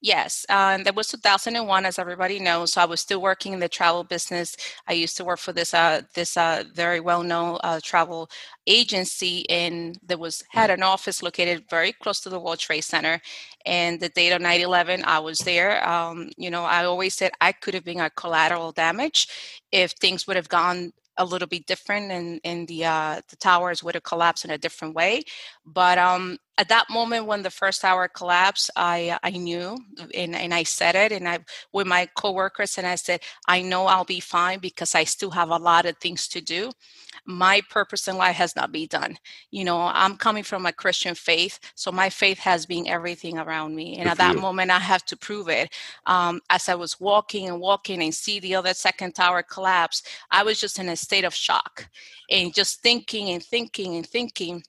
Yes, 0.00 0.44
um, 0.50 0.84
that 0.84 0.94
was 0.94 1.08
2001, 1.08 1.86
as 1.86 1.98
everybody 1.98 2.38
knows. 2.38 2.74
So 2.74 2.82
I 2.82 2.84
was 2.84 3.00
still 3.00 3.22
working 3.22 3.54
in 3.54 3.60
the 3.60 3.68
travel 3.68 4.04
business. 4.04 4.56
I 4.86 4.92
used 4.92 5.16
to 5.16 5.24
work 5.24 5.38
for 5.38 5.52
this 5.52 5.72
uh, 5.72 6.02
this 6.14 6.36
uh, 6.36 6.64
very 6.74 7.00
well-known 7.00 7.58
uh, 7.64 7.80
travel 7.82 8.30
agency, 8.66 9.48
and 9.48 9.98
that 10.06 10.18
was 10.18 10.42
had 10.50 10.70
an 10.70 10.82
office 10.82 11.22
located 11.22 11.64
very 11.70 11.92
close 11.92 12.20
to 12.20 12.28
the 12.28 12.38
World 12.38 12.58
Trade 12.58 12.82
Center. 12.82 13.20
And 13.64 13.98
the 13.98 14.10
date 14.10 14.32
of 14.32 14.42
9/11, 14.42 15.04
I 15.04 15.18
was 15.20 15.38
there. 15.38 15.86
Um, 15.88 16.30
you 16.36 16.50
know, 16.50 16.64
I 16.64 16.84
always 16.84 17.14
said 17.14 17.32
I 17.40 17.52
could 17.52 17.74
have 17.74 17.84
been 17.84 18.00
a 18.00 18.10
collateral 18.10 18.72
damage 18.72 19.28
if 19.72 19.92
things 19.92 20.26
would 20.26 20.36
have 20.36 20.48
gone 20.48 20.92
a 21.16 21.24
little 21.24 21.48
bit 21.48 21.66
different 21.66 22.10
and, 22.10 22.40
and 22.44 22.68
the 22.68 22.84
uh, 22.84 23.20
the 23.28 23.36
towers 23.36 23.82
would 23.82 23.94
have 23.94 24.04
collapsed 24.04 24.44
in 24.44 24.50
a 24.50 24.58
different 24.58 24.94
way. 24.94 25.22
But 25.64 25.98
um, 25.98 26.38
at 26.58 26.68
that 26.68 26.90
moment 26.90 27.26
when 27.26 27.42
the 27.42 27.50
first 27.50 27.80
tower 27.82 28.08
collapsed, 28.08 28.70
I 28.76 29.18
I 29.22 29.30
knew 29.30 29.76
and, 30.14 30.34
and 30.34 30.54
I 30.54 30.62
said 30.64 30.94
it 30.94 31.12
and 31.12 31.28
I 31.28 31.40
with 31.72 31.86
my 31.86 32.06
coworkers 32.16 32.78
and 32.78 32.86
I 32.86 32.96
said, 32.96 33.22
I 33.48 33.62
know 33.62 33.86
I'll 33.86 34.04
be 34.04 34.20
fine 34.20 34.60
because 34.60 34.94
I 34.94 35.04
still 35.04 35.30
have 35.32 35.50
a 35.50 35.56
lot 35.56 35.86
of 35.86 35.98
things 35.98 36.28
to 36.28 36.40
do 36.40 36.72
my 37.26 37.60
purpose 37.70 38.08
in 38.08 38.16
life 38.16 38.36
has 38.36 38.56
not 38.56 38.72
been 38.72 38.86
done. 38.86 39.16
You 39.50 39.64
know, 39.64 39.80
I'm 39.80 40.16
coming 40.16 40.42
from 40.42 40.66
a 40.66 40.72
Christian 40.72 41.14
faith, 41.14 41.58
so 41.74 41.90
my 41.92 42.10
faith 42.10 42.38
has 42.38 42.66
been 42.66 42.86
everything 42.86 43.38
around 43.38 43.74
me. 43.74 43.96
And 43.98 44.04
Good 44.04 44.10
at 44.10 44.18
that 44.18 44.36
you. 44.36 44.40
moment, 44.40 44.70
I 44.70 44.78
have 44.78 45.04
to 45.06 45.16
prove 45.16 45.48
it. 45.48 45.72
Um, 46.06 46.40
as 46.50 46.68
I 46.68 46.74
was 46.74 47.00
walking 47.00 47.48
and 47.48 47.60
walking 47.60 48.02
and 48.02 48.14
see 48.14 48.40
the 48.40 48.54
other 48.54 48.74
second 48.74 49.14
tower 49.14 49.42
collapse, 49.42 50.02
I 50.30 50.42
was 50.42 50.60
just 50.60 50.78
in 50.78 50.88
a 50.88 50.96
state 50.96 51.24
of 51.24 51.34
shock 51.34 51.88
and 52.30 52.54
just 52.54 52.82
thinking 52.82 53.30
and 53.30 53.42
thinking 53.42 53.96
and 53.96 54.06
thinking 54.06 54.62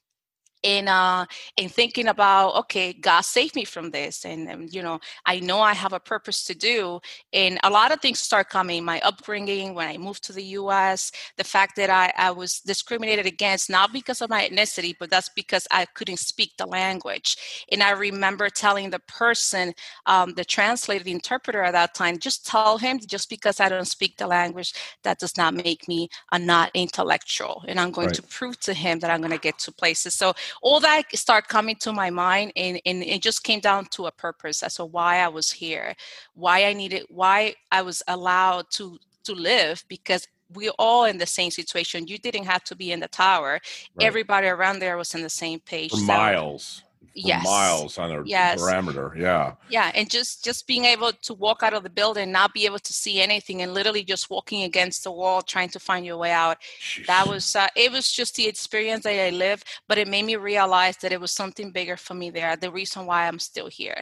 in 0.66 0.88
uh 0.88 1.26
in 1.58 1.70
thinking 1.70 2.08
about 2.08 2.56
okay 2.56 2.92
god 2.92 3.22
save 3.22 3.54
me 3.56 3.64
from 3.64 3.92
this 3.92 4.26
and, 4.26 4.50
and, 4.50 4.74
you 4.74 4.82
know 4.82 5.00
i 5.28 5.40
know 5.40 5.62
i 5.62 5.74
have 5.74 5.94
a 5.94 6.00
purpose 6.00 6.44
to 6.44 6.56
do 6.56 7.00
and 7.34 7.60
a 7.64 7.70
lot 7.70 7.92
of 7.92 8.02
things 8.02 8.20
start 8.20 8.50
coming 8.50 8.84
my 8.84 9.00
upbringing 9.02 9.76
when 9.76 9.88
i 9.88 9.96
moved 9.96 10.24
to 10.24 10.34
the 10.34 10.44
us 10.44 11.12
the 11.38 11.44
fact 11.44 11.76
that 11.76 11.92
i, 11.92 12.12
I 12.18 12.32
was 12.32 12.62
discriminated 12.62 13.28
against 13.28 13.70
not 13.70 13.94
because 13.94 14.22
of 14.24 14.32
my 14.32 14.48
ethnicity 14.48 14.96
but 15.00 15.12
that's 15.12 15.30
because 15.30 15.68
i 15.70 15.86
couldn't 15.86 16.18
speak 16.18 16.54
the 16.58 16.66
language 16.66 17.66
and 17.72 17.84
i 17.84 17.92
remember 17.92 18.50
telling 18.50 18.90
the 18.90 19.00
person 19.08 19.72
um, 20.08 20.34
the 20.34 20.44
translator 20.44 21.04
the 21.04 21.12
interpreter 21.12 21.62
at 21.62 21.74
that 21.74 21.94
time 21.94 22.18
just 22.18 22.48
tell 22.48 22.80
him 22.80 23.00
just 23.06 23.30
because 23.30 23.60
i 23.60 23.70
don't 23.70 23.88
speak 23.88 24.18
the 24.18 24.26
language 24.26 24.74
that 25.04 25.20
does 25.20 25.38
not 25.38 25.54
make 25.54 25.88
me 25.88 26.10
a 26.32 26.40
not 26.40 26.72
intellectual 26.74 27.64
and 27.68 27.80
i'm 27.80 27.92
going 27.92 28.08
right. 28.08 28.16
to 28.16 28.24
prove 28.24 28.60
to 28.60 28.74
him 28.74 28.98
that 28.98 29.12
i'm 29.12 29.22
going 29.22 29.30
to 29.30 29.38
get 29.38 29.60
to 29.60 29.72
places 29.72 30.16
so 30.16 30.34
all 30.62 30.80
that 30.80 31.04
started 31.16 31.48
coming 31.48 31.76
to 31.78 31.94
my 31.94 32.10
mind 32.10 32.52
and, 32.56 32.80
and 32.86 33.04
it 33.04 33.22
just 33.22 33.44
came 33.44 33.60
down 33.60 33.86
to 33.92 34.06
a 34.08 34.12
purpose. 34.12 34.64
As 34.64 34.76
to 34.76 34.86
why 34.86 35.18
i 35.20 35.28
was 35.28 35.52
here 35.52 35.96
why 36.34 36.66
i 36.66 36.74
needed 36.74 37.04
why 37.10 37.54
i 37.72 37.82
was 37.82 38.02
allowed 38.08 38.66
to 38.72 38.98
to 39.24 39.34
live 39.34 39.84
because 39.88 40.28
we're 40.54 40.72
all 40.78 41.06
in 41.06 41.18
the 41.18 41.26
same 41.26 41.50
situation. 41.50 42.08
You 42.08 42.18
didn't 42.18 42.46
have 42.46 42.64
to 42.66 42.76
be 42.76 42.92
in 42.92 43.00
the 43.00 43.08
tower. 43.08 43.60
Right. 43.96 44.06
everybody 44.06 44.48
around 44.48 44.80
there 44.80 44.98
was 44.98 45.16
in 45.16 45.22
the 45.22 45.30
same 45.30 45.60
page. 45.60 45.92
For 45.92 45.98
so, 45.98 46.06
miles 46.06 46.84
yes. 47.16 47.44
miles 47.44 47.98
on 47.98 48.12
a 48.12 48.24
yes. 48.26 48.62
parameter. 48.62 49.16
Yeah. 49.18 49.54
Yeah, 49.70 49.92
and 49.96 50.10
just 50.10 50.44
just 50.44 50.68
being 50.68 50.86
able 50.86 51.12
to 51.14 51.34
walk 51.34 51.64
out 51.64 51.74
of 51.74 51.84
the 51.84 51.90
building, 51.90 52.32
not 52.32 52.54
be 52.54 52.66
able 52.66 52.80
to 52.80 52.94
see 52.94 53.22
anything, 53.22 53.62
and 53.62 53.74
literally 53.74 54.04
just 54.04 54.30
walking 54.30 54.64
against 54.64 55.04
the 55.04 55.12
wall, 55.12 55.42
trying 55.42 55.70
to 55.70 55.80
find 55.80 56.06
your 56.06 56.18
way 56.18 56.32
out. 56.32 56.58
Jeez. 56.82 57.06
That 57.08 57.28
was 57.28 57.56
uh, 57.56 57.68
it. 57.76 57.92
Was 57.92 58.12
just 58.12 58.36
the 58.36 58.48
experience 58.48 59.04
that 59.04 59.28
I 59.28 59.30
lived, 59.30 59.66
but 59.88 59.98
it 59.98 60.08
made 60.08 60.26
me 60.26 60.36
realize 60.36 60.98
that 60.98 61.12
it 61.12 61.22
was 61.22 61.32
something 61.32 61.72
bigger 61.72 61.98
for 61.98 62.14
me 62.14 62.30
there. 62.30 62.56
The 62.56 62.72
reason 62.72 63.06
why 63.06 63.28
I'm 63.28 63.40
still 63.40 63.68
here. 63.68 64.02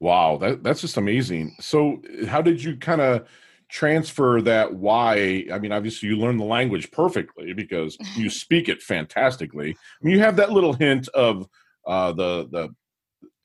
Wow, 0.00 0.36
that 0.38 0.62
that's 0.62 0.80
just 0.80 0.96
amazing. 0.96 1.56
So, 1.60 2.02
how 2.26 2.42
did 2.42 2.62
you 2.62 2.76
kind 2.76 3.00
of? 3.00 3.28
transfer 3.70 4.40
that 4.40 4.72
why 4.72 5.44
i 5.52 5.58
mean 5.58 5.72
obviously 5.72 6.08
you 6.08 6.16
learn 6.16 6.38
the 6.38 6.44
language 6.44 6.90
perfectly 6.90 7.52
because 7.52 7.98
you 8.16 8.30
speak 8.44 8.66
it 8.66 8.80
fantastically 8.80 9.72
I 9.72 9.76
mean, 10.00 10.14
you 10.14 10.20
have 10.20 10.36
that 10.36 10.52
little 10.52 10.72
hint 10.72 11.06
of 11.08 11.46
uh, 11.88 12.12
the 12.12 12.48
the 12.50 12.68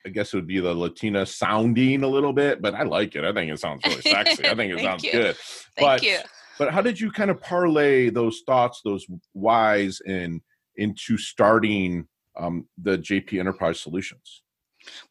I 0.06 0.10
guess 0.10 0.32
it 0.32 0.36
would 0.36 0.46
be 0.46 0.60
the 0.60 0.74
Latina 0.74 1.24
sounding 1.24 2.02
a 2.02 2.08
little 2.08 2.34
bit, 2.34 2.60
but 2.60 2.74
I 2.74 2.82
like 2.82 3.16
it. 3.16 3.24
I 3.24 3.32
think 3.32 3.50
it 3.50 3.58
sounds 3.58 3.82
really 3.86 4.02
sexy. 4.02 4.46
I 4.46 4.54
think 4.54 4.74
it 4.74 4.80
sounds 4.82 5.02
you. 5.02 5.12
good. 5.12 5.36
Thank 5.36 5.80
but, 5.80 6.02
you. 6.02 6.18
But 6.58 6.72
how 6.72 6.82
did 6.82 7.00
you 7.00 7.10
kind 7.10 7.30
of 7.30 7.40
parlay 7.40 8.10
those 8.10 8.42
thoughts, 8.46 8.82
those 8.84 9.06
whys, 9.32 10.00
in 10.04 10.42
into 10.76 11.16
starting 11.16 12.06
um, 12.38 12.68
the 12.80 12.98
JP 12.98 13.40
Enterprise 13.40 13.80
Solutions? 13.80 14.42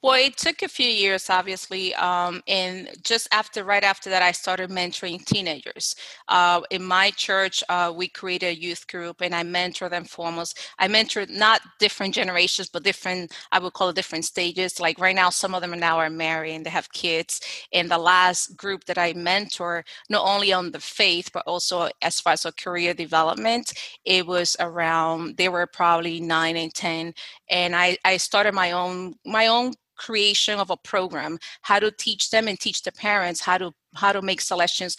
Well, 0.02 0.16
it 0.16 0.38
took 0.38 0.62
a 0.62 0.68
few 0.68 0.88
years, 0.88 1.30
obviously, 1.30 1.94
um, 1.96 2.42
and 2.48 2.90
just 3.04 3.28
after, 3.32 3.64
right 3.64 3.84
after 3.84 4.10
that, 4.10 4.22
I 4.22 4.32
started 4.32 4.70
mentoring 4.70 5.24
teenagers. 5.26 5.96
Uh, 6.28 6.62
in 6.72 6.84
my 6.84 7.12
church, 7.12 7.64
uh, 7.70 7.92
we 7.96 8.08
created 8.08 8.48
a 8.48 8.60
youth 8.60 8.88
group, 8.88 9.22
and 9.22 9.34
I 9.34 9.44
mentor 9.44 9.90
them 9.90 10.06
foremost. 10.06 10.60
I 10.80 10.88
mentor 10.88 11.26
not 11.30 11.62
different 11.80 12.14
generations, 12.14 12.70
but 12.70 12.84
different, 12.84 13.32
I 13.52 13.60
would 13.60 13.74
call 13.74 13.90
it 13.90 13.96
different 13.96 14.26
stages. 14.26 14.80
Like 14.80 15.00
right 15.00 15.16
now, 15.16 15.30
some 15.30 15.56
of 15.56 15.62
them 15.62 15.74
are 15.74 15.78
now 15.78 15.98
are 16.00 16.10
married 16.10 16.56
and 16.56 16.66
they 16.66 16.70
have 16.70 16.92
kids. 16.94 17.40
And 17.74 17.90
the 17.90 17.98
last 17.98 18.56
group 18.58 18.86
that 18.86 18.98
I 18.98 19.14
mentor, 19.14 19.84
not 20.10 20.26
only 20.28 20.52
on 20.54 20.72
the 20.72 20.80
faith, 20.80 21.30
but 21.34 21.44
also 21.48 21.90
as 22.02 22.20
far 22.20 22.34
as 22.34 22.46
career 22.60 22.94
development, 22.94 23.74
it 24.06 24.26
was 24.28 24.56
around. 24.60 25.38
They 25.38 25.50
were 25.50 25.68
probably 25.68 26.20
nine 26.20 26.56
and 26.58 26.74
ten, 26.74 27.14
and 27.50 27.76
I 27.76 27.98
I 28.06 28.18
started 28.18 28.54
my 28.54 28.72
own 28.72 29.16
my 29.26 29.48
own 29.48 29.63
creation 30.04 30.60
of 30.60 30.70
a 30.70 30.78
program 30.78 31.38
how 31.62 31.80
to 31.80 31.92
teach 31.92 32.30
them 32.30 32.48
and 32.48 32.60
teach 32.60 32.82
the 32.84 32.92
parents 32.92 33.42
how 33.42 33.58
to 33.58 33.72
how 33.96 34.12
to 34.12 34.22
make 34.22 34.42
selections 34.42 34.98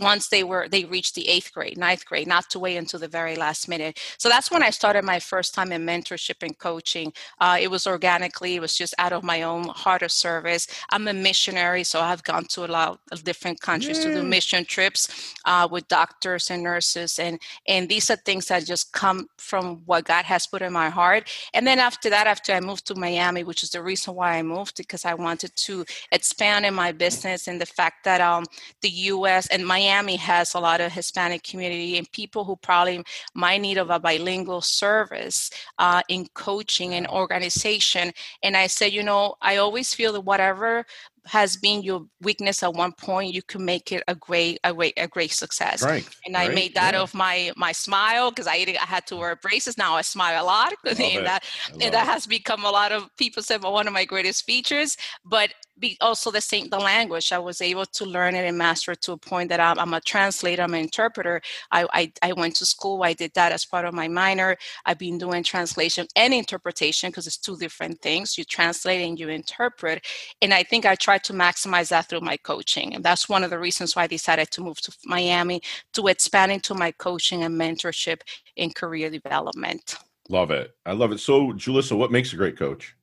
once 0.00 0.28
they 0.28 0.44
were 0.44 0.68
they 0.68 0.84
reached 0.84 1.14
the 1.14 1.28
eighth 1.28 1.52
grade 1.52 1.78
ninth 1.78 2.04
grade 2.04 2.26
not 2.26 2.48
to 2.50 2.58
wait 2.58 2.76
until 2.76 3.00
the 3.00 3.08
very 3.08 3.36
last 3.36 3.68
minute. 3.68 3.98
So 4.18 4.28
that's 4.28 4.50
when 4.50 4.62
i 4.62 4.70
started 4.70 5.04
my 5.04 5.20
first 5.20 5.54
time 5.54 5.72
in 5.72 5.84
mentorship 5.86 6.42
and 6.42 6.58
coaching. 6.58 7.12
Uh, 7.40 7.56
it 7.60 7.70
was 7.70 7.86
organically 7.86 8.56
it 8.56 8.60
was 8.60 8.74
just 8.76 8.94
out 8.98 9.12
of 9.12 9.22
my 9.22 9.42
own 9.42 9.64
heart 9.68 10.02
of 10.02 10.12
service. 10.12 10.66
I'm 10.90 11.08
a 11.08 11.12
missionary 11.12 11.84
so 11.84 12.00
i've 12.00 12.22
gone 12.24 12.44
to 12.46 12.64
a 12.64 12.70
lot 12.78 13.00
of 13.12 13.24
different 13.24 13.60
countries 13.60 13.98
to 14.00 14.12
do 14.14 14.22
mission 14.22 14.64
trips 14.64 15.34
uh, 15.44 15.66
with 15.70 15.88
doctors 15.88 16.50
and 16.50 16.62
nurses 16.62 17.18
and 17.18 17.40
and 17.68 17.88
these 17.88 18.10
are 18.10 18.16
things 18.16 18.46
that 18.46 18.64
just 18.64 18.92
come 18.92 19.28
from 19.38 19.82
what 19.86 20.04
god 20.04 20.24
has 20.24 20.46
put 20.46 20.62
in 20.62 20.72
my 20.72 20.88
heart. 20.88 21.30
And 21.54 21.66
then 21.66 21.78
after 21.78 22.10
that 22.10 22.26
after 22.26 22.52
i 22.52 22.60
moved 22.60 22.86
to 22.88 22.94
miami 22.94 23.44
which 23.44 23.62
is 23.62 23.70
the 23.70 23.82
reason 23.82 24.14
why 24.14 24.30
i 24.38 24.42
moved 24.42 24.76
because 24.76 25.04
i 25.04 25.14
wanted 25.14 25.52
to 25.56 25.84
expand 26.12 26.66
in 26.66 26.74
my 26.74 26.92
business 26.92 27.48
and 27.48 27.60
the 27.60 27.66
fact 27.66 28.04
that 28.04 28.20
um, 28.20 28.35
the 28.82 28.88
us 28.88 29.46
and 29.48 29.66
Miami 29.66 30.16
has 30.16 30.54
a 30.54 30.60
lot 30.60 30.80
of 30.80 30.92
Hispanic 30.92 31.42
community 31.42 31.98
and 31.98 32.10
people 32.12 32.44
who 32.44 32.56
probably 32.56 33.02
might 33.34 33.60
need 33.60 33.78
of 33.78 33.90
a 33.90 33.98
bilingual 33.98 34.60
service 34.60 35.50
uh, 35.78 36.02
in 36.08 36.26
coaching 36.34 36.94
and 36.94 37.06
organization. 37.08 38.12
And 38.42 38.56
I 38.56 38.66
said, 38.66 38.92
you 38.92 39.02
know, 39.02 39.34
I 39.40 39.56
always 39.56 39.94
feel 39.94 40.12
that 40.14 40.20
whatever 40.22 40.84
has 41.26 41.56
been 41.56 41.82
your 41.82 42.06
weakness 42.22 42.62
at 42.62 42.72
one 42.72 42.92
point, 42.92 43.34
you 43.34 43.42
can 43.42 43.64
make 43.64 43.92
it 43.92 44.02
a 44.08 44.14
great, 44.14 44.58
a 44.64 44.72
great, 44.72 44.94
a 44.96 45.08
great 45.08 45.32
success. 45.32 45.82
Right. 45.82 46.08
And 46.24 46.36
I 46.36 46.46
right. 46.46 46.54
made 46.54 46.74
that 46.74 46.94
yeah. 46.94 47.00
of 47.00 47.14
my 47.14 47.52
my 47.56 47.72
smile 47.72 48.30
because 48.30 48.46
I 48.46 48.64
I 48.80 48.86
had 48.86 49.06
to 49.08 49.16
wear 49.16 49.36
braces. 49.36 49.76
Now 49.76 49.94
I 49.94 50.02
smile 50.02 50.42
a 50.42 50.44
lot, 50.44 50.72
and 50.84 51.26
that 51.26 51.44
and 51.72 51.80
that 51.80 51.94
it. 51.94 51.94
has 51.94 52.26
become 52.26 52.64
a 52.64 52.70
lot 52.70 52.92
of 52.92 53.14
people 53.16 53.42
said 53.42 53.62
well, 53.62 53.72
one 53.72 53.86
of 53.86 53.92
my 53.92 54.04
greatest 54.04 54.44
features. 54.44 54.96
But 55.24 55.52
be 55.78 55.96
also 56.00 56.30
the 56.30 56.40
same 56.40 56.68
the 56.68 56.78
language 56.78 57.32
i 57.32 57.38
was 57.38 57.60
able 57.60 57.84
to 57.84 58.04
learn 58.04 58.34
it 58.34 58.46
and 58.46 58.56
master 58.56 58.92
it 58.92 59.02
to 59.02 59.12
a 59.12 59.16
point 59.16 59.48
that 59.48 59.60
i'm, 59.60 59.78
I'm 59.78 59.94
a 59.94 60.00
translator 60.00 60.62
i'm 60.62 60.74
an 60.74 60.80
interpreter 60.80 61.40
I, 61.70 61.86
I, 61.92 62.12
I 62.22 62.32
went 62.32 62.56
to 62.56 62.66
school 62.66 63.02
i 63.02 63.12
did 63.12 63.32
that 63.34 63.52
as 63.52 63.64
part 63.64 63.84
of 63.84 63.94
my 63.94 64.08
minor 64.08 64.56
i've 64.86 64.98
been 64.98 65.18
doing 65.18 65.42
translation 65.42 66.06
and 66.16 66.32
interpretation 66.32 67.10
because 67.10 67.26
it's 67.26 67.36
two 67.36 67.56
different 67.56 68.00
things 68.00 68.38
you 68.38 68.44
translate 68.44 69.06
and 69.06 69.18
you 69.18 69.28
interpret 69.28 70.04
and 70.40 70.54
i 70.54 70.62
think 70.62 70.86
i 70.86 70.94
tried 70.94 71.15
to 71.22 71.32
maximize 71.32 71.88
that 71.88 72.08
through 72.08 72.20
my 72.20 72.36
coaching 72.36 72.94
and 72.94 73.04
that's 73.04 73.28
one 73.28 73.44
of 73.44 73.50
the 73.50 73.58
reasons 73.58 73.94
why 73.94 74.02
i 74.02 74.06
decided 74.06 74.50
to 74.50 74.60
move 74.60 74.80
to 74.80 74.92
miami 75.04 75.60
to 75.92 76.06
expand 76.08 76.52
into 76.52 76.74
my 76.74 76.90
coaching 76.92 77.42
and 77.42 77.58
mentorship 77.60 78.20
in 78.56 78.70
career 78.70 79.10
development. 79.10 79.96
Love 80.28 80.50
it. 80.50 80.74
I 80.84 80.92
love 80.92 81.12
it. 81.12 81.20
So 81.20 81.52
julissa 81.52 81.96
what 81.96 82.10
makes 82.10 82.32
a 82.32 82.36
great 82.36 82.58
coach 82.58 82.95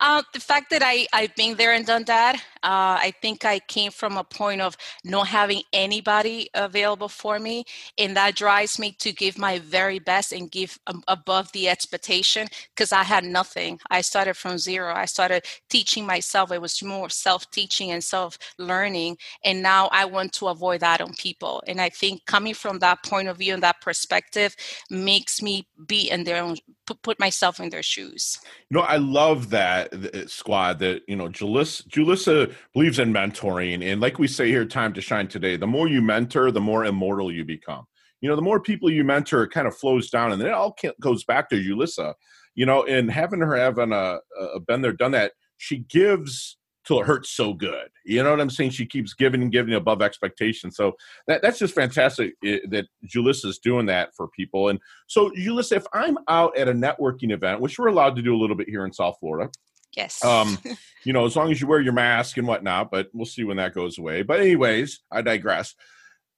uh, 0.00 0.22
the 0.32 0.40
fact 0.40 0.70
that 0.70 0.82
I, 0.84 1.06
I've 1.12 1.34
been 1.36 1.56
there 1.56 1.72
and 1.72 1.86
done 1.86 2.04
that, 2.04 2.36
uh, 2.62 2.98
I 3.00 3.12
think 3.22 3.44
I 3.44 3.58
came 3.60 3.90
from 3.90 4.16
a 4.16 4.24
point 4.24 4.60
of 4.60 4.76
not 5.04 5.28
having 5.28 5.62
anybody 5.72 6.50
available 6.54 7.08
for 7.08 7.38
me. 7.38 7.64
And 7.98 8.16
that 8.16 8.36
drives 8.36 8.78
me 8.78 8.92
to 8.98 9.12
give 9.12 9.38
my 9.38 9.58
very 9.58 9.98
best 9.98 10.32
and 10.32 10.50
give 10.50 10.78
um, 10.86 11.02
above 11.08 11.50
the 11.52 11.68
expectation 11.68 12.48
because 12.74 12.92
I 12.92 13.04
had 13.04 13.24
nothing. 13.24 13.80
I 13.90 14.02
started 14.02 14.34
from 14.34 14.58
zero. 14.58 14.92
I 14.94 15.06
started 15.06 15.44
teaching 15.70 16.06
myself. 16.06 16.52
It 16.52 16.60
was 16.60 16.82
more 16.82 17.08
self 17.08 17.50
teaching 17.50 17.90
and 17.90 18.04
self 18.04 18.38
learning. 18.58 19.16
And 19.44 19.62
now 19.62 19.88
I 19.92 20.04
want 20.04 20.32
to 20.34 20.48
avoid 20.48 20.80
that 20.80 21.00
on 21.00 21.14
people. 21.14 21.62
And 21.66 21.80
I 21.80 21.88
think 21.88 22.26
coming 22.26 22.54
from 22.54 22.80
that 22.80 23.02
point 23.02 23.28
of 23.28 23.38
view 23.38 23.54
and 23.54 23.62
that 23.62 23.80
perspective 23.80 24.54
makes 24.90 25.40
me 25.40 25.66
be 25.86 26.10
in 26.10 26.24
their 26.24 26.42
own, 26.42 26.56
put 26.94 27.18
myself 27.18 27.60
in 27.60 27.70
their 27.70 27.82
shoes. 27.82 28.38
You 28.70 28.76
know, 28.76 28.82
I 28.84 28.96
love 28.96 29.50
that 29.50 29.92
uh, 29.92 30.26
squad 30.26 30.78
that, 30.78 31.02
you 31.08 31.16
know, 31.16 31.28
Julissa, 31.28 31.86
Julissa 31.88 32.54
believes 32.72 32.98
in 32.98 33.12
mentoring. 33.12 33.84
And 33.84 34.00
like 34.00 34.18
we 34.18 34.28
say 34.28 34.48
here, 34.48 34.64
time 34.64 34.92
to 34.94 35.00
shine 35.00 35.28
today, 35.28 35.56
the 35.56 35.66
more 35.66 35.88
you 35.88 36.02
mentor, 36.02 36.50
the 36.50 36.60
more 36.60 36.84
immortal 36.84 37.32
you 37.32 37.44
become. 37.44 37.84
You 38.20 38.28
know, 38.28 38.36
the 38.36 38.42
more 38.42 38.60
people 38.60 38.90
you 38.90 39.04
mentor, 39.04 39.42
it 39.42 39.50
kind 39.50 39.66
of 39.66 39.76
flows 39.76 40.10
down. 40.10 40.32
And 40.32 40.40
then 40.40 40.48
it 40.48 40.54
all 40.54 40.76
goes 41.00 41.24
back 41.24 41.50
to 41.50 41.56
Julissa, 41.56 42.14
you 42.54 42.64
know, 42.66 42.84
and 42.84 43.10
having 43.10 43.40
her 43.40 43.56
having 43.56 43.92
a, 43.92 44.18
a 44.40 44.60
been 44.60 44.80
there, 44.80 44.92
done 44.92 45.12
that, 45.12 45.32
she 45.58 45.78
gives 45.78 46.56
till 46.86 47.00
it 47.00 47.06
hurts 47.06 47.30
so 47.30 47.52
good. 47.52 47.88
You 48.04 48.22
know 48.22 48.30
what 48.30 48.40
I'm 48.40 48.50
saying? 48.50 48.70
She 48.70 48.86
keeps 48.86 49.12
giving 49.12 49.42
and 49.42 49.50
giving 49.50 49.74
above 49.74 50.02
expectation. 50.02 50.70
So 50.70 50.92
that, 51.26 51.42
that's 51.42 51.58
just 51.58 51.74
fantastic 51.74 52.34
eh, 52.44 52.60
that 52.70 52.86
Julissa 53.06 53.46
is 53.46 53.58
doing 53.58 53.86
that 53.86 54.14
for 54.16 54.28
people. 54.28 54.68
And 54.68 54.78
so, 55.06 55.30
Julissa, 55.30 55.76
if 55.76 55.86
I'm 55.92 56.18
out 56.28 56.56
at 56.56 56.68
a 56.68 56.72
networking 56.72 57.32
event, 57.32 57.60
which 57.60 57.78
we're 57.78 57.88
allowed 57.88 58.16
to 58.16 58.22
do 58.22 58.34
a 58.34 58.38
little 58.38 58.56
bit 58.56 58.68
here 58.68 58.84
in 58.84 58.92
South 58.92 59.16
Florida, 59.20 59.50
Yes. 59.96 60.22
Um, 60.22 60.58
you 61.04 61.12
know, 61.12 61.24
as 61.24 61.34
long 61.34 61.50
as 61.50 61.60
you 61.60 61.66
wear 61.66 61.80
your 61.80 61.94
mask 61.94 62.36
and 62.36 62.46
whatnot, 62.46 62.90
but 62.90 63.08
we'll 63.12 63.24
see 63.24 63.44
when 63.44 63.56
that 63.56 63.74
goes 63.74 63.98
away. 63.98 64.22
But 64.22 64.40
anyways, 64.40 65.00
I 65.10 65.22
digress. 65.22 65.74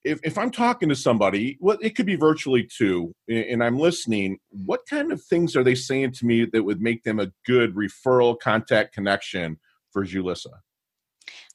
If 0.04 0.20
if 0.22 0.38
I'm 0.38 0.52
talking 0.52 0.88
to 0.90 0.94
somebody, 0.94 1.58
well, 1.60 1.76
it 1.82 1.96
could 1.96 2.06
be 2.06 2.14
virtually 2.14 2.62
too, 2.64 3.12
and 3.28 3.64
I'm 3.64 3.80
listening. 3.80 4.38
What 4.50 4.82
kind 4.88 5.10
of 5.10 5.20
things 5.24 5.56
are 5.56 5.64
they 5.64 5.74
saying 5.74 6.12
to 6.12 6.24
me 6.24 6.44
that 6.44 6.62
would 6.62 6.80
make 6.80 7.02
them 7.02 7.18
a 7.18 7.32
good 7.44 7.74
referral 7.74 8.38
contact 8.38 8.94
connection 8.94 9.58
for 9.92 10.04
Julissa? 10.04 10.60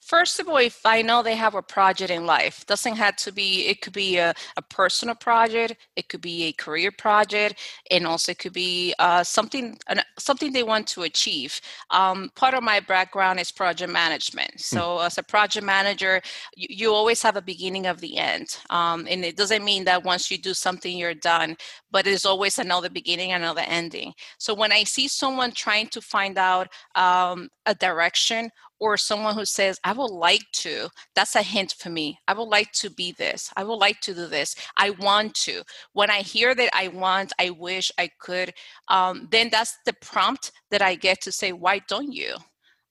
First 0.04 0.38
of 0.38 0.48
all, 0.48 0.58
if 0.58 0.84
I 0.84 1.00
know 1.00 1.22
they 1.22 1.34
have 1.34 1.54
a 1.54 1.62
project 1.62 2.10
in 2.10 2.26
life, 2.26 2.66
doesn't 2.66 2.96
have 2.96 3.16
to 3.16 3.32
be, 3.32 3.68
it 3.68 3.80
could 3.80 3.94
be 3.94 4.18
a, 4.18 4.34
a 4.58 4.62
personal 4.62 5.14
project, 5.14 5.76
it 5.96 6.10
could 6.10 6.20
be 6.20 6.44
a 6.44 6.52
career 6.52 6.92
project, 6.92 7.58
and 7.90 8.06
also 8.06 8.32
it 8.32 8.38
could 8.38 8.52
be 8.52 8.94
uh, 8.98 9.24
something 9.24 9.78
something 10.18 10.52
they 10.52 10.62
want 10.62 10.86
to 10.88 11.04
achieve. 11.04 11.58
Um, 11.90 12.30
part 12.36 12.52
of 12.52 12.62
my 12.62 12.80
background 12.80 13.40
is 13.40 13.50
project 13.50 13.90
management. 13.90 14.50
Hmm. 14.52 14.76
So 14.76 14.98
as 14.98 15.16
a 15.16 15.22
project 15.22 15.64
manager, 15.64 16.20
you, 16.54 16.66
you 16.68 16.92
always 16.92 17.22
have 17.22 17.36
a 17.36 17.42
beginning 17.42 17.86
of 17.86 18.02
the 18.02 18.18
end. 18.18 18.58
Um, 18.68 19.06
and 19.08 19.24
it 19.24 19.38
doesn't 19.38 19.64
mean 19.64 19.84
that 19.84 20.04
once 20.04 20.30
you 20.30 20.36
do 20.36 20.52
something, 20.52 20.98
you're 20.98 21.14
done, 21.14 21.56
but 21.90 22.04
there's 22.04 22.26
always 22.26 22.58
another 22.58 22.90
beginning, 22.90 23.32
another 23.32 23.64
ending. 23.66 24.12
So 24.36 24.52
when 24.52 24.70
I 24.70 24.84
see 24.84 25.08
someone 25.08 25.52
trying 25.52 25.88
to 25.88 26.02
find 26.02 26.36
out 26.36 26.68
um, 26.94 27.48
a 27.64 27.74
direction 27.74 28.50
or 28.80 28.96
someone 28.96 29.34
who 29.34 29.44
says, 29.44 29.78
I 29.84 29.92
would 29.92 30.10
like 30.10 30.44
to, 30.54 30.88
that's 31.14 31.36
a 31.36 31.42
hint 31.42 31.74
for 31.78 31.90
me. 31.90 32.18
I 32.28 32.34
would 32.34 32.48
like 32.48 32.72
to 32.72 32.90
be 32.90 33.12
this. 33.12 33.50
I 33.56 33.64
would 33.64 33.76
like 33.76 34.00
to 34.00 34.14
do 34.14 34.26
this. 34.26 34.54
I 34.76 34.90
want 34.90 35.34
to. 35.34 35.62
When 35.92 36.10
I 36.10 36.20
hear 36.20 36.54
that 36.54 36.70
I 36.74 36.88
want, 36.88 37.32
I 37.38 37.50
wish 37.50 37.90
I 37.98 38.10
could, 38.18 38.52
um, 38.88 39.28
then 39.30 39.48
that's 39.50 39.78
the 39.86 39.94
prompt 39.94 40.52
that 40.70 40.82
I 40.82 40.94
get 40.94 41.20
to 41.22 41.32
say, 41.32 41.52
why 41.52 41.80
don't 41.88 42.12
you? 42.12 42.34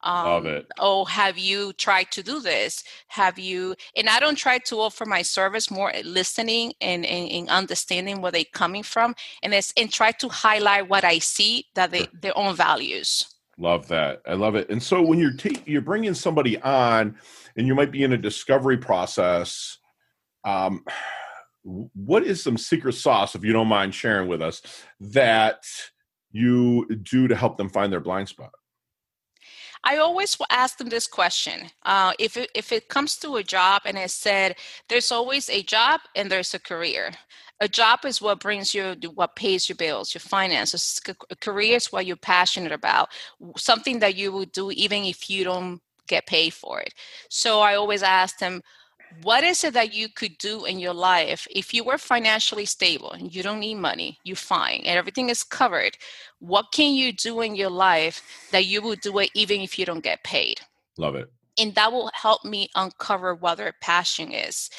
Um, 0.04 0.26
Love 0.26 0.46
it. 0.46 0.68
Oh, 0.80 1.06
have 1.06 1.38
you 1.38 1.72
tried 1.74 2.12
to 2.12 2.24
do 2.24 2.42
this? 2.42 2.84
Have 3.08 3.40
you? 3.40 3.74
And 3.96 4.10
I 4.10 4.20
don't 4.20 4.36
try 4.36 4.58
to 4.60 4.82
offer 4.82 5.06
my 5.06 5.22
service 5.22 5.72
more 5.72 5.94
listening 6.04 6.74
and, 6.82 7.06
and, 7.06 7.32
and 7.32 7.50
understanding 7.50 8.22
where 8.22 8.32
they're 8.32 8.44
coming 8.54 8.84
from, 8.84 9.16
and 9.44 9.54
it's 9.54 9.72
and 9.78 9.90
try 9.90 10.12
to 10.12 10.28
highlight 10.28 10.90
what 10.90 11.06
I 11.06 11.20
see 11.20 11.68
that 11.76 11.92
they 11.92 12.08
their 12.14 12.38
own 12.38 12.54
values. 12.56 13.33
Love 13.58 13.88
that. 13.90 14.22
I 14.28 14.34
love 14.34 14.56
it. 14.56 14.70
And 14.70 14.82
so 14.82 15.02
when 15.02 15.20
you're 15.20 15.36
ta- 15.36 15.62
you're 15.66 15.82
bringing 15.82 16.14
somebody 16.14 16.60
on, 16.62 17.16
and 17.56 17.68
you 17.68 17.76
might 17.76 17.92
be 17.92 18.04
in 18.04 18.14
a 18.14 18.18
discovery 18.18 18.78
process, 18.78 19.78
um, 20.44 20.84
what 21.64 22.24
is 22.24 22.44
some 22.44 22.58
secret 22.58 22.94
sauce, 22.94 23.36
if 23.36 23.44
you 23.44 23.54
don't 23.54 23.68
mind 23.68 23.94
sharing 23.94 24.28
with 24.28 24.42
us, 24.42 24.62
that 25.00 25.64
you 26.32 26.88
do 27.04 27.28
to 27.28 27.36
help 27.36 27.58
them 27.58 27.70
find 27.70 27.94
their 27.94 28.00
blind 28.00 28.28
spot? 28.28 28.52
I 29.86 29.98
always 29.98 30.38
ask 30.50 30.78
them 30.78 30.90
this 30.90 31.08
question. 31.08 31.70
Uh, 31.86 32.14
if, 32.18 32.38
it, 32.38 32.50
if 32.56 32.72
it 32.72 32.88
comes 32.88 33.18
to 33.18 33.36
a 33.36 33.44
job 33.44 33.82
and 33.86 33.98
it 33.98 34.12
said, 34.12 34.56
there's 34.88 35.12
always 35.12 35.50
a 35.50 35.62
job 35.62 36.02
and 36.16 36.32
there's 36.32 36.54
a 36.54 36.60
career. 36.60 37.12
A 37.64 37.68
job 37.70 38.04
is 38.04 38.22
what 38.22 38.42
brings 38.42 38.74
you, 38.76 38.94
what 39.16 39.38
pays 39.38 39.70
your 39.70 39.78
bills, 39.78 40.14
your 40.14 40.20
finances. 40.20 41.00
A 41.30 41.36
career 41.38 41.78
is 41.78 41.94
what 41.94 42.06
you're 42.06 42.18
passionate 42.18 42.74
about, 42.74 43.08
something 43.56 44.00
that 44.00 44.16
you 44.16 44.34
would 44.34 44.52
do 44.52 44.70
even 44.72 45.06
if 45.06 45.30
you 45.30 45.46
don't 45.46 45.82
get 46.10 46.28
paid 46.28 46.54
for 46.54 46.82
it. 46.82 46.94
So 47.30 47.62
I 47.62 47.76
always 47.76 48.04
ask 48.04 48.38
them, 48.40 48.64
what 49.22 49.46
is 49.46 49.64
it 49.64 49.74
that 49.76 49.94
you 49.94 50.10
could 50.10 50.38
do 50.40 50.66
in 50.66 50.78
your 50.78 50.94
life 50.94 51.48
if 51.50 51.74
you 51.74 51.86
were 51.86 51.98
financially 51.98 52.66
stable 52.66 53.12
and 53.12 53.34
you 53.34 53.44
don't 53.44 53.60
need 53.60 53.76
money 53.76 54.18
you're 54.24 54.36
fine 54.36 54.82
and 54.86 54.98
everything 54.98 55.30
is 55.30 55.44
covered 55.44 55.96
what 56.40 56.66
can 56.74 56.96
you 56.96 57.14
do 57.14 57.42
in 57.42 57.56
your 57.56 57.70
life 57.70 58.24
that 58.52 58.66
you 58.66 58.82
would 58.82 59.00
do 59.02 59.20
it 59.20 59.30
even 59.36 59.62
if 59.62 59.78
you 59.78 59.86
don't 59.86 60.04
get 60.04 60.24
paid 60.24 60.60
love 60.98 61.14
it 61.14 61.32
and 61.60 61.76
that 61.76 61.92
will 61.92 62.10
help 62.16 62.44
me 62.44 62.68
uncover 62.76 63.36
what 63.36 63.60
their 63.60 63.76
passion 63.82 64.32
is 64.32 64.72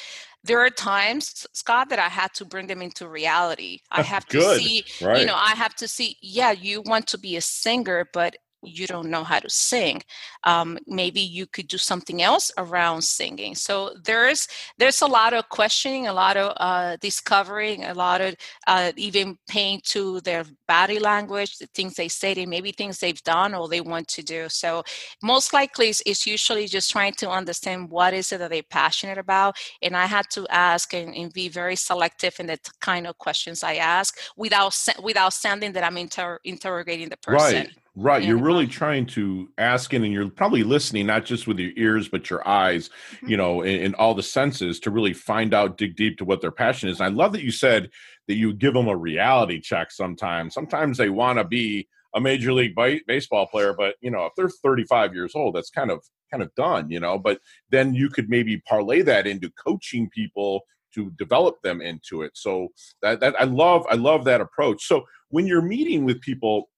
there 0.45 0.59
are 0.59 0.69
times 0.69 1.45
scott 1.53 1.89
that 1.89 1.99
i 1.99 2.07
had 2.07 2.33
to 2.33 2.45
bring 2.45 2.67
them 2.67 2.81
into 2.81 3.07
reality 3.07 3.79
i 3.91 4.01
have 4.01 4.25
to 4.25 4.41
see 4.57 4.83
right. 5.01 5.19
you 5.19 5.25
know 5.25 5.35
i 5.35 5.53
have 5.55 5.75
to 5.75 5.87
see 5.87 6.17
yeah 6.21 6.51
you 6.51 6.81
want 6.81 7.07
to 7.07 7.17
be 7.17 7.35
a 7.35 7.41
singer 7.41 8.07
but 8.13 8.35
you 8.65 8.87
don't 8.87 9.09
know 9.09 9.23
how 9.23 9.39
to 9.39 9.49
sing 9.49 10.01
um, 10.45 10.77
maybe 10.87 11.21
you 11.21 11.47
could 11.47 11.67
do 11.67 11.77
something 11.77 12.21
else 12.21 12.51
around 12.57 13.03
singing. 13.03 13.55
So 13.55 13.95
there's 14.03 14.47
there's 14.77 15.01
a 15.01 15.07
lot 15.07 15.33
of 15.33 15.49
questioning 15.49 16.07
a 16.07 16.13
lot 16.13 16.37
of 16.37 16.53
uh, 16.57 16.97
discovering 17.01 17.85
a 17.85 17.93
lot 17.93 18.21
of 18.21 18.35
uh, 18.67 18.91
even 18.95 19.37
paying 19.47 19.81
to 19.85 20.21
their 20.21 20.45
body 20.67 20.99
language 20.99 21.57
the 21.57 21.67
things 21.67 21.95
they 21.95 22.07
say 22.07 22.33
they 22.33 22.45
maybe 22.45 22.71
things 22.71 22.99
they've 22.99 23.23
done 23.23 23.53
or 23.53 23.67
they 23.67 23.81
want 23.81 24.07
to 24.09 24.23
do. 24.23 24.47
So 24.49 24.83
most 25.23 25.53
likely 25.53 25.89
it's, 25.89 26.03
it's 26.05 26.27
usually 26.27 26.67
just 26.67 26.91
trying 26.91 27.13
to 27.13 27.29
understand 27.29 27.89
what 27.89 28.13
is 28.13 28.31
it 28.31 28.37
that 28.39 28.49
they're 28.49 28.63
passionate 28.63 29.17
about 29.17 29.55
and 29.81 29.95
i 29.95 30.05
had 30.05 30.25
to 30.29 30.45
ask 30.49 30.93
and, 30.93 31.15
and 31.15 31.33
be 31.33 31.49
very 31.49 31.75
selective 31.75 32.35
in 32.39 32.47
the 32.47 32.57
kind 32.81 33.07
of 33.07 33.17
questions 33.17 33.63
i 33.63 33.75
ask 33.75 34.17
without 34.35 34.77
without 35.01 35.33
sounding 35.33 35.71
that 35.71 35.83
i'm 35.83 35.97
inter- 35.97 36.39
interrogating 36.43 37.09
the 37.09 37.17
person. 37.17 37.63
Right 37.63 37.84
Right. 37.97 38.23
You're 38.23 38.41
really 38.41 38.67
trying 38.67 39.05
to 39.07 39.49
ask 39.57 39.93
in, 39.93 40.03
and 40.03 40.11
you're 40.11 40.29
probably 40.29 40.63
listening, 40.63 41.05
not 41.05 41.23
just 41.23 41.47
with 41.47 41.59
your 41.59 41.71
ears, 41.77 42.09
but 42.09 42.29
your 42.29 42.45
eyes, 42.45 42.89
mm-hmm. 42.89 43.29
you 43.29 43.37
know, 43.37 43.63
and, 43.63 43.95
all 43.95 44.13
the 44.13 44.23
senses 44.23 44.81
to 44.81 44.91
really 44.91 45.13
find 45.13 45.53
out, 45.53 45.77
dig 45.77 45.95
deep 45.95 46.17
to 46.17 46.25
what 46.25 46.41
their 46.41 46.51
passion 46.51 46.89
is. 46.89 46.99
And 46.99 47.05
I 47.05 47.09
love 47.09 47.31
that 47.31 47.43
you 47.43 47.51
said 47.51 47.89
that 48.27 48.35
you 48.35 48.53
give 48.53 48.73
them 48.73 48.89
a 48.89 48.97
reality 48.97 49.61
check 49.61 49.91
sometimes. 49.91 50.53
Sometimes 50.53 50.97
they 50.97 51.09
want 51.09 51.39
to 51.39 51.45
be 51.45 51.87
a 52.13 52.19
major 52.19 52.51
league 52.51 52.75
baseball 53.07 53.47
player, 53.47 53.73
but, 53.73 53.95
you 54.01 54.11
know, 54.11 54.25
if 54.25 54.33
they're 54.35 54.49
35 54.49 55.13
years 55.13 55.33
old, 55.33 55.55
that's 55.55 55.69
kind 55.69 55.91
of 55.91 56.03
kind 56.31 56.43
of 56.43 56.53
done, 56.55 56.89
you 56.89 56.99
know, 56.99 57.17
but 57.17 57.39
then 57.69 57.93
you 57.93 58.09
could 58.09 58.29
maybe 58.29 58.61
parlay 58.67 59.01
that 59.03 59.27
into 59.27 59.49
coaching 59.63 60.09
people 60.09 60.61
to 60.93 61.11
develop 61.11 61.61
them 61.61 61.81
into 61.81 62.23
it. 62.23 62.31
So 62.33 62.69
that, 63.01 63.19
that 63.19 63.39
I 63.39 63.43
love, 63.43 63.85
I 63.89 63.95
love 63.95 64.25
that 64.25 64.41
approach. 64.41 64.85
So 64.85 65.05
when 65.29 65.45
you're 65.45 65.61
meeting 65.61 66.03
with 66.03 66.21
people, 66.21 66.69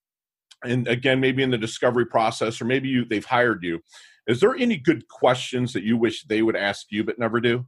and 0.64 0.88
again 0.88 1.20
maybe 1.20 1.44
in 1.44 1.52
the 1.52 1.58
discovery 1.58 2.06
process 2.06 2.62
or 2.62 2.66
maybe 2.66 2.90
you 2.90 3.06
they've 3.06 3.26
hired 3.26 3.64
you. 3.64 3.80
Is 4.28 4.40
there 4.40 4.56
any 4.56 4.78
good 4.78 5.08
questions 5.08 5.72
that 5.74 5.84
you 5.84 5.98
wish 5.98 6.24
they 6.24 6.42
would 6.42 6.56
ask 6.56 6.88
you 6.90 7.04
but 7.04 7.20
never 7.20 7.40
do? 7.40 7.66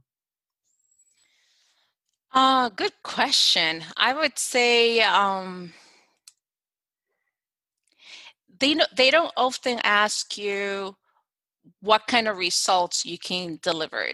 Uh 2.32 2.68
good 2.70 2.92
question. 3.02 3.82
I 3.96 4.12
would 4.12 4.38
say 4.38 5.00
um 5.00 5.72
they 8.60 8.76
they 8.96 9.10
don't 9.10 9.32
often 9.36 9.80
ask 9.82 10.38
you 10.38 10.96
what 11.80 12.06
kind 12.06 12.28
of 12.28 12.36
results 12.36 13.04
you 13.04 13.18
can 13.18 13.58
deliver 13.62 14.06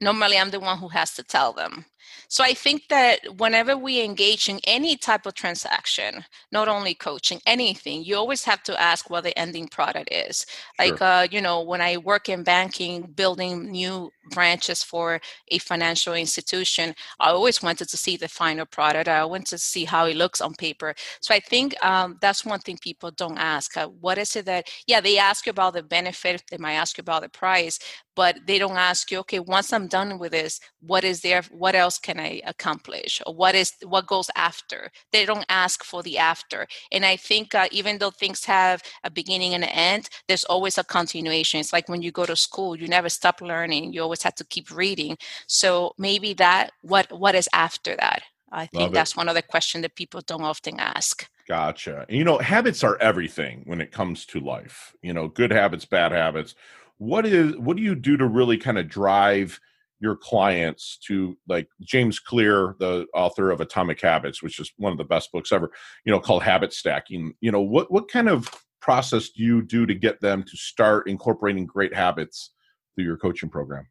normally 0.00 0.38
i'm 0.38 0.50
the 0.50 0.60
one 0.60 0.78
who 0.78 0.88
has 0.88 1.14
to 1.14 1.22
tell 1.22 1.52
them 1.52 1.84
so 2.28 2.44
I 2.44 2.54
think 2.54 2.88
that 2.88 3.20
whenever 3.38 3.76
we 3.76 4.02
engage 4.02 4.48
in 4.48 4.60
any 4.64 4.96
type 4.96 5.26
of 5.26 5.34
transaction, 5.34 6.24
not 6.52 6.68
only 6.68 6.94
coaching, 6.94 7.40
anything, 7.46 8.04
you 8.04 8.16
always 8.16 8.44
have 8.44 8.62
to 8.64 8.80
ask 8.80 9.10
what 9.10 9.24
the 9.24 9.38
ending 9.38 9.68
product 9.68 10.10
is. 10.12 10.44
Like, 10.78 10.98
sure. 10.98 11.06
uh, 11.06 11.26
you 11.30 11.40
know, 11.40 11.62
when 11.62 11.80
I 11.80 11.96
work 11.96 12.28
in 12.28 12.42
banking, 12.42 13.02
building 13.02 13.70
new 13.70 14.10
branches 14.30 14.82
for 14.82 15.20
a 15.48 15.58
financial 15.58 16.14
institution, 16.14 16.94
I 17.20 17.30
always 17.30 17.62
wanted 17.62 17.88
to 17.88 17.96
see 17.96 18.16
the 18.16 18.28
final 18.28 18.66
product. 18.66 19.08
I 19.08 19.24
wanted 19.24 19.46
to 19.46 19.58
see 19.58 19.84
how 19.84 20.06
it 20.06 20.16
looks 20.16 20.40
on 20.40 20.54
paper. 20.54 20.94
So 21.20 21.34
I 21.34 21.40
think 21.40 21.74
um, 21.84 22.18
that's 22.20 22.44
one 22.44 22.60
thing 22.60 22.78
people 22.80 23.10
don't 23.10 23.38
ask. 23.38 23.76
Uh, 23.76 23.88
what 23.88 24.18
is 24.18 24.36
it 24.36 24.46
that, 24.46 24.68
yeah, 24.86 25.00
they 25.00 25.18
ask 25.18 25.46
you 25.46 25.50
about 25.50 25.74
the 25.74 25.82
benefit, 25.82 26.42
they 26.50 26.58
might 26.58 26.74
ask 26.74 26.98
you 26.98 27.02
about 27.02 27.22
the 27.22 27.28
price, 27.28 27.78
but 28.14 28.36
they 28.46 28.58
don't 28.58 28.76
ask 28.76 29.10
you, 29.10 29.18
okay, 29.20 29.38
once 29.38 29.72
I'm 29.72 29.86
done 29.86 30.18
with 30.18 30.32
this, 30.32 30.60
what 30.80 31.04
is 31.04 31.20
there, 31.20 31.42
what 31.50 31.74
else 31.74 31.97
can 32.02 32.18
I 32.18 32.40
accomplish? 32.46 33.20
Or 33.26 33.34
what 33.34 33.54
is, 33.54 33.72
what 33.84 34.06
goes 34.06 34.30
after? 34.36 34.90
They 35.12 35.24
don't 35.26 35.46
ask 35.48 35.84
for 35.84 36.02
the 36.02 36.18
after. 36.18 36.66
And 36.92 37.04
I 37.04 37.16
think 37.16 37.54
uh, 37.54 37.68
even 37.72 37.98
though 37.98 38.10
things 38.10 38.44
have 38.44 38.82
a 39.04 39.10
beginning 39.10 39.54
and 39.54 39.64
an 39.64 39.70
end, 39.70 40.08
there's 40.26 40.44
always 40.44 40.78
a 40.78 40.84
continuation. 40.84 41.60
It's 41.60 41.72
like 41.72 41.88
when 41.88 42.02
you 42.02 42.10
go 42.10 42.26
to 42.26 42.36
school, 42.36 42.76
you 42.76 42.88
never 42.88 43.08
stop 43.08 43.40
learning. 43.40 43.92
You 43.92 44.02
always 44.02 44.22
have 44.22 44.34
to 44.36 44.44
keep 44.44 44.70
reading. 44.70 45.16
So 45.46 45.92
maybe 45.98 46.34
that 46.34 46.70
what 46.82 47.10
what 47.12 47.34
is 47.34 47.48
after 47.52 47.96
that? 47.96 48.22
I 48.50 48.66
think 48.66 48.94
that's 48.94 49.16
one 49.16 49.28
of 49.28 49.34
the 49.34 49.42
questions 49.42 49.82
that 49.82 49.94
people 49.94 50.22
don't 50.22 50.42
often 50.42 50.80
ask. 50.80 51.28
Gotcha. 51.46 52.06
You 52.08 52.24
know, 52.24 52.38
habits 52.38 52.82
are 52.82 52.96
everything 53.00 53.62
when 53.66 53.80
it 53.80 53.92
comes 53.92 54.24
to 54.26 54.40
life. 54.40 54.94
You 55.02 55.12
know, 55.12 55.28
good 55.28 55.50
habits, 55.50 55.84
bad 55.84 56.12
habits. 56.12 56.54
What 56.98 57.26
is 57.26 57.56
what 57.56 57.76
do 57.76 57.82
you 57.82 57.94
do 57.94 58.16
to 58.16 58.26
really 58.26 58.58
kind 58.58 58.78
of 58.78 58.88
drive 58.88 59.60
your 60.00 60.16
clients 60.16 60.98
to 61.06 61.36
like 61.48 61.68
James 61.80 62.18
Clear, 62.18 62.76
the 62.78 63.06
author 63.14 63.50
of 63.50 63.60
Atomic 63.60 64.00
Habits, 64.00 64.42
which 64.42 64.60
is 64.60 64.72
one 64.76 64.92
of 64.92 64.98
the 64.98 65.04
best 65.04 65.32
books 65.32 65.52
ever, 65.52 65.70
you 66.04 66.12
know, 66.12 66.20
called 66.20 66.42
habit 66.42 66.72
stacking. 66.72 67.34
You 67.40 67.52
know, 67.52 67.60
what 67.60 67.90
what 67.90 68.10
kind 68.10 68.28
of 68.28 68.48
process 68.80 69.30
do 69.30 69.42
you 69.42 69.62
do 69.62 69.86
to 69.86 69.94
get 69.94 70.20
them 70.20 70.42
to 70.44 70.56
start 70.56 71.08
incorporating 71.08 71.66
great 71.66 71.94
habits 71.94 72.52
through 72.94 73.04
your 73.04 73.16
coaching 73.16 73.48
program? 73.48 73.86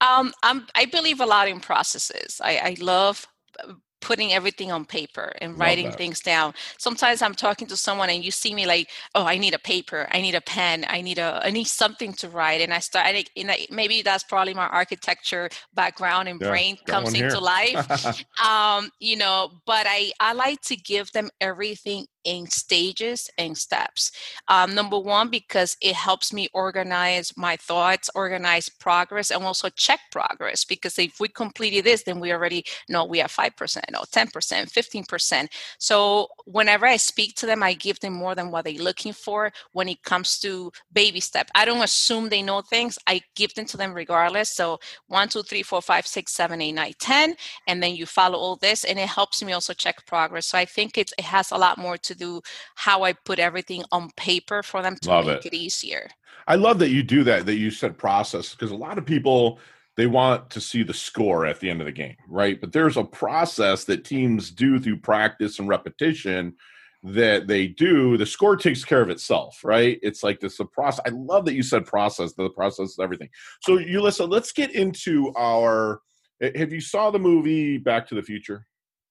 Um, 0.00 0.32
I 0.42 0.86
believe 0.86 1.20
a 1.20 1.26
lot 1.26 1.48
in 1.48 1.60
processes. 1.60 2.40
I, 2.42 2.58
I 2.58 2.76
love 2.80 3.26
uh, 3.62 3.72
putting 4.00 4.32
everything 4.32 4.70
on 4.70 4.84
paper 4.84 5.32
and 5.40 5.58
writing 5.58 5.90
things 5.92 6.20
down. 6.20 6.54
Sometimes 6.78 7.22
I'm 7.22 7.34
talking 7.34 7.66
to 7.68 7.76
someone 7.76 8.10
and 8.10 8.24
you 8.24 8.30
see 8.30 8.54
me 8.54 8.66
like, 8.66 8.88
oh, 9.14 9.24
I 9.24 9.38
need 9.38 9.54
a 9.54 9.58
paper, 9.58 10.08
I 10.10 10.20
need 10.20 10.34
a 10.34 10.40
pen, 10.40 10.84
I 10.88 11.00
need 11.00 11.18
a, 11.18 11.40
I 11.44 11.50
need 11.50 11.64
something 11.64 12.12
to 12.14 12.28
write, 12.28 12.60
and 12.60 12.72
I 12.72 12.78
start. 12.78 13.06
And 13.36 13.50
I, 13.50 13.66
maybe 13.70 14.02
that's 14.02 14.24
probably 14.24 14.54
my 14.54 14.66
architecture 14.68 15.48
background 15.74 16.28
and 16.28 16.40
yeah, 16.40 16.48
brain 16.48 16.78
comes 16.86 17.14
into 17.14 17.38
life. 17.40 18.24
um, 18.44 18.90
you 19.00 19.16
know, 19.16 19.50
but 19.66 19.86
I 19.88 20.12
I 20.20 20.32
like 20.32 20.60
to 20.62 20.76
give 20.76 21.10
them 21.12 21.30
everything 21.40 22.06
in 22.28 22.46
stages 22.46 23.30
and 23.38 23.56
steps. 23.56 24.12
Um, 24.48 24.74
number 24.74 24.98
one, 24.98 25.30
because 25.30 25.78
it 25.80 25.94
helps 25.94 26.30
me 26.30 26.48
organize 26.52 27.34
my 27.38 27.56
thoughts, 27.56 28.10
organize 28.14 28.68
progress, 28.68 29.30
and 29.30 29.42
also 29.42 29.70
check 29.70 30.00
progress. 30.12 30.62
Because 30.66 30.98
if 30.98 31.20
we 31.20 31.28
completed 31.28 31.84
this, 31.84 32.02
then 32.02 32.20
we 32.20 32.30
already 32.30 32.64
know 32.86 33.06
we 33.06 33.18
have 33.20 33.32
5% 33.32 33.50
or 33.54 34.04
10%, 34.04 34.28
15%. 34.28 35.48
So 35.78 36.28
whenever 36.44 36.84
I 36.84 36.98
speak 36.98 37.34
to 37.36 37.46
them, 37.46 37.62
I 37.62 37.72
give 37.72 37.98
them 38.00 38.12
more 38.12 38.34
than 38.34 38.50
what 38.50 38.66
they're 38.66 38.74
looking 38.74 39.14
for 39.14 39.50
when 39.72 39.88
it 39.88 40.02
comes 40.02 40.38
to 40.40 40.70
baby 40.92 41.20
step. 41.20 41.50
I 41.54 41.64
don't 41.64 41.82
assume 41.82 42.28
they 42.28 42.42
know 42.42 42.60
things, 42.60 42.98
I 43.06 43.22
give 43.36 43.54
them 43.54 43.64
to 43.66 43.78
them 43.78 43.94
regardless. 43.94 44.50
So 44.50 44.80
one, 45.06 45.28
two, 45.28 45.42
three, 45.42 45.62
four, 45.62 45.80
five, 45.80 46.06
six, 46.06 46.34
seven, 46.34 46.60
eight, 46.60 46.72
nine, 46.72 46.92
10, 46.98 47.36
and 47.66 47.82
then 47.82 47.96
you 47.96 48.04
follow 48.04 48.38
all 48.38 48.56
this, 48.56 48.84
and 48.84 48.98
it 48.98 49.08
helps 49.08 49.42
me 49.42 49.54
also 49.54 49.72
check 49.72 50.04
progress. 50.04 50.46
So 50.46 50.58
I 50.58 50.66
think 50.66 50.98
it, 50.98 51.10
it 51.16 51.24
has 51.24 51.50
a 51.52 51.56
lot 51.56 51.78
more 51.78 51.96
to 51.96 52.17
do 52.18 52.42
how 52.74 53.04
I 53.04 53.12
put 53.12 53.38
everything 53.38 53.84
on 53.92 54.10
paper 54.16 54.62
for 54.62 54.82
them 54.82 54.96
to 55.02 55.08
love 55.08 55.26
make 55.26 55.46
it. 55.46 55.54
it 55.54 55.56
easier. 55.56 56.08
I 56.46 56.56
love 56.56 56.78
that 56.80 56.90
you 56.90 57.02
do 57.02 57.24
that, 57.24 57.46
that 57.46 57.56
you 57.56 57.70
said 57.70 57.96
process, 57.96 58.54
because 58.54 58.70
a 58.70 58.76
lot 58.76 58.98
of 58.98 59.06
people 59.06 59.58
they 59.96 60.06
want 60.06 60.48
to 60.50 60.60
see 60.60 60.84
the 60.84 60.94
score 60.94 61.44
at 61.44 61.58
the 61.58 61.68
end 61.68 61.80
of 61.80 61.86
the 61.86 61.92
game, 61.92 62.14
right? 62.28 62.60
But 62.60 62.72
there's 62.72 62.96
a 62.96 63.02
process 63.02 63.82
that 63.84 64.04
teams 64.04 64.52
do 64.52 64.78
through 64.78 65.00
practice 65.00 65.58
and 65.58 65.68
repetition 65.68 66.54
that 67.02 67.48
they 67.48 67.66
do. 67.66 68.16
The 68.16 68.24
score 68.24 68.56
takes 68.56 68.84
care 68.84 69.02
of 69.02 69.10
itself, 69.10 69.58
right? 69.64 69.98
It's 70.02 70.22
like 70.22 70.38
this 70.38 70.60
a 70.60 70.64
process. 70.64 71.04
I 71.04 71.10
love 71.10 71.44
that 71.46 71.54
you 71.54 71.64
said 71.64 71.84
process, 71.84 72.32
the 72.34 72.48
process 72.50 72.90
is 72.90 72.98
everything. 73.00 73.28
So 73.62 73.72
listen, 73.74 74.30
let's 74.30 74.52
get 74.52 74.72
into 74.72 75.32
our 75.36 76.00
have 76.40 76.72
you 76.72 76.80
saw 76.80 77.10
the 77.10 77.18
movie 77.18 77.78
Back 77.78 78.06
to 78.08 78.14
the 78.14 78.22
Future? 78.22 78.66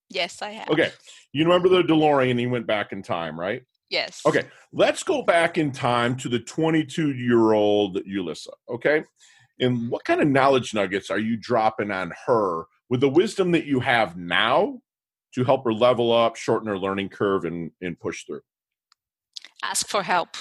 Yes, 0.09 0.41
I 0.41 0.51
have. 0.51 0.69
Okay. 0.69 0.91
You 1.33 1.43
remember 1.45 1.69
the 1.69 1.83
DeLorean, 1.83 2.39
he 2.39 2.47
went 2.47 2.65
back 2.65 2.91
in 2.91 3.01
time, 3.01 3.39
right? 3.39 3.63
Yes. 3.89 4.21
Okay, 4.25 4.43
let's 4.73 5.03
go 5.03 5.21
back 5.21 5.57
in 5.57 5.71
time 5.71 6.17
to 6.17 6.29
the 6.29 6.39
22 6.39 7.13
year 7.13 7.53
old 7.53 7.97
Julissa. 8.05 8.49
Okay, 8.69 9.03
and 9.59 9.89
what 9.89 10.03
kind 10.03 10.21
of 10.21 10.27
knowledge 10.27 10.73
nuggets 10.73 11.09
are 11.09 11.19
you 11.19 11.37
dropping 11.37 11.91
on 11.91 12.11
her 12.25 12.65
with 12.89 12.99
the 12.99 13.09
wisdom 13.09 13.51
that 13.51 13.65
you 13.65 13.79
have 13.79 14.17
now 14.17 14.79
to 15.35 15.43
help 15.43 15.63
her 15.63 15.73
level 15.73 16.11
up, 16.11 16.35
shorten 16.35 16.67
her 16.67 16.77
learning 16.77 17.09
curve, 17.09 17.45
and 17.45 17.71
and 17.81 17.99
push 17.99 18.25
through? 18.25 18.41
Ask 19.63 19.87
for 19.87 20.03
help. 20.03 20.35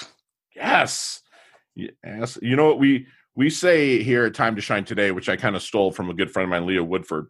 Yes. 0.55 1.21
Yes. 1.75 2.37
You 2.41 2.55
know 2.55 2.65
what 2.65 2.79
we 2.79 3.07
we 3.35 3.49
say 3.49 4.03
here 4.03 4.25
at 4.25 4.33
Time 4.33 4.55
to 4.55 4.61
Shine 4.61 4.83
today, 4.83 5.11
which 5.11 5.29
I 5.29 5.37
kind 5.37 5.55
of 5.55 5.61
stole 5.61 5.91
from 5.91 6.09
a 6.09 6.13
good 6.13 6.31
friend 6.31 6.45
of 6.45 6.49
mine, 6.49 6.65
Leah 6.65 6.83
Woodford. 6.83 7.27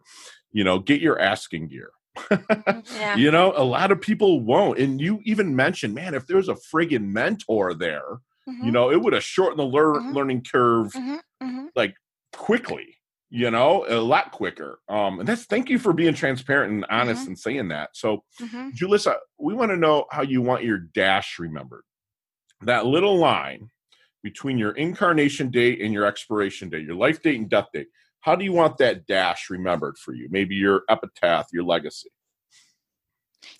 You 0.50 0.64
know, 0.64 0.78
get 0.78 1.00
your 1.00 1.20
asking 1.20 1.68
gear. 1.68 1.90
Yeah. 2.30 3.16
You 3.16 3.30
know, 3.30 3.52
a 3.56 3.64
lot 3.64 3.90
of 3.90 4.00
people 4.00 4.40
won't. 4.40 4.78
And 4.78 5.00
you 5.00 5.20
even 5.24 5.54
mentioned, 5.54 5.94
man, 5.94 6.14
if 6.14 6.26
there's 6.26 6.48
a 6.48 6.54
friggin' 6.54 7.08
mentor 7.08 7.74
there, 7.74 8.20
mm-hmm. 8.48 8.64
you 8.64 8.72
know, 8.72 8.90
it 8.90 9.00
would 9.00 9.12
have 9.12 9.24
shortened 9.24 9.58
the 9.58 9.64
lear- 9.64 9.94
mm-hmm. 9.94 10.12
learning 10.12 10.44
curve 10.50 10.92
mm-hmm. 10.92 11.16
mm-hmm. 11.42 11.66
like 11.76 11.94
quickly, 12.32 12.96
you 13.30 13.50
know, 13.50 13.84
a 13.88 14.00
lot 14.00 14.32
quicker. 14.32 14.78
Um, 14.88 15.20
and 15.20 15.28
that's 15.28 15.44
thank 15.44 15.68
you 15.68 15.78
for 15.78 15.92
being 15.92 16.14
transparent 16.14 16.72
and 16.72 16.86
honest 16.90 17.22
mm-hmm. 17.22 17.30
and 17.30 17.38
saying 17.38 17.68
that. 17.68 17.90
So, 17.94 18.24
mm-hmm. 18.40 18.70
Julissa, 18.70 19.16
we 19.38 19.54
want 19.54 19.70
to 19.70 19.76
know 19.76 20.06
how 20.10 20.22
you 20.22 20.42
want 20.42 20.64
your 20.64 20.78
dash 20.78 21.38
remembered. 21.38 21.82
That 22.62 22.86
little 22.86 23.18
line 23.18 23.70
between 24.22 24.58
your 24.58 24.72
incarnation 24.72 25.50
date 25.50 25.80
and 25.80 25.92
your 25.92 26.04
expiration 26.04 26.68
date, 26.68 26.84
your 26.84 26.96
life 26.96 27.22
date 27.22 27.38
and 27.38 27.48
death 27.48 27.66
date. 27.72 27.88
How 28.20 28.34
do 28.34 28.44
you 28.44 28.52
want 28.52 28.78
that 28.78 29.06
dash 29.06 29.48
remembered 29.50 29.96
for 29.98 30.14
you? 30.14 30.28
Maybe 30.30 30.54
your 30.54 30.82
epitaph, 30.88 31.46
your 31.52 31.64
legacy. 31.64 32.10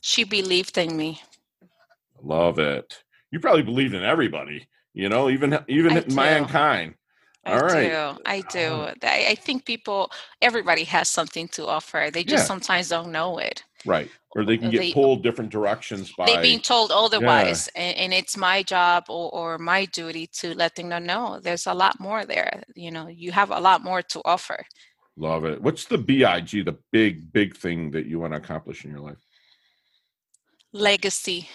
She 0.00 0.24
believed 0.24 0.76
in 0.78 0.96
me. 0.96 1.20
Love 2.22 2.58
it. 2.58 3.02
You 3.30 3.40
probably 3.40 3.62
believed 3.62 3.94
in 3.94 4.02
everybody, 4.02 4.68
you 4.94 5.08
know, 5.08 5.30
even 5.30 5.58
even 5.68 6.04
mankind. 6.14 6.94
All 7.48 7.64
I 7.64 7.72
right. 7.72 7.88
do. 7.88 8.22
I 8.26 8.40
do. 8.42 8.72
Um, 8.72 8.94
I, 9.02 9.26
I, 9.30 9.34
think 9.34 9.64
people, 9.64 10.10
everybody 10.42 10.84
has 10.84 11.08
something 11.08 11.48
to 11.48 11.66
offer. 11.66 12.10
They 12.12 12.24
just 12.24 12.44
yeah. 12.44 12.48
sometimes 12.48 12.88
don't 12.88 13.12
know 13.12 13.38
it. 13.38 13.64
Right. 13.86 14.10
Or 14.32 14.44
they 14.44 14.58
can 14.58 14.70
get 14.70 14.78
they, 14.78 14.92
pulled 14.92 15.22
different 15.22 15.50
directions 15.50 16.12
by. 16.16 16.26
They're 16.26 16.42
being 16.42 16.60
told 16.60 16.90
otherwise. 16.90 17.68
Yeah. 17.74 17.82
And, 17.82 17.96
and, 17.98 18.14
it's 18.14 18.36
my 18.36 18.62
job 18.62 19.04
or, 19.08 19.30
or 19.30 19.58
my 19.58 19.86
duty 19.86 20.26
to 20.38 20.54
let 20.54 20.74
them 20.74 20.88
know, 20.88 20.98
no, 20.98 21.40
there's 21.40 21.66
a 21.66 21.74
lot 21.74 21.98
more 21.98 22.24
there. 22.24 22.62
You 22.74 22.90
know, 22.90 23.08
you 23.08 23.32
have 23.32 23.50
a 23.50 23.60
lot 23.60 23.82
more 23.82 24.02
to 24.02 24.20
offer. 24.24 24.64
Love 25.16 25.44
it. 25.44 25.60
What's 25.62 25.86
the 25.86 25.98
BIG, 25.98 26.64
the 26.64 26.76
big, 26.92 27.32
big 27.32 27.56
thing 27.56 27.90
that 27.92 28.06
you 28.06 28.20
want 28.20 28.34
to 28.34 28.38
accomplish 28.38 28.84
in 28.84 28.90
your 28.90 29.00
life? 29.00 29.18
Legacy 30.72 31.48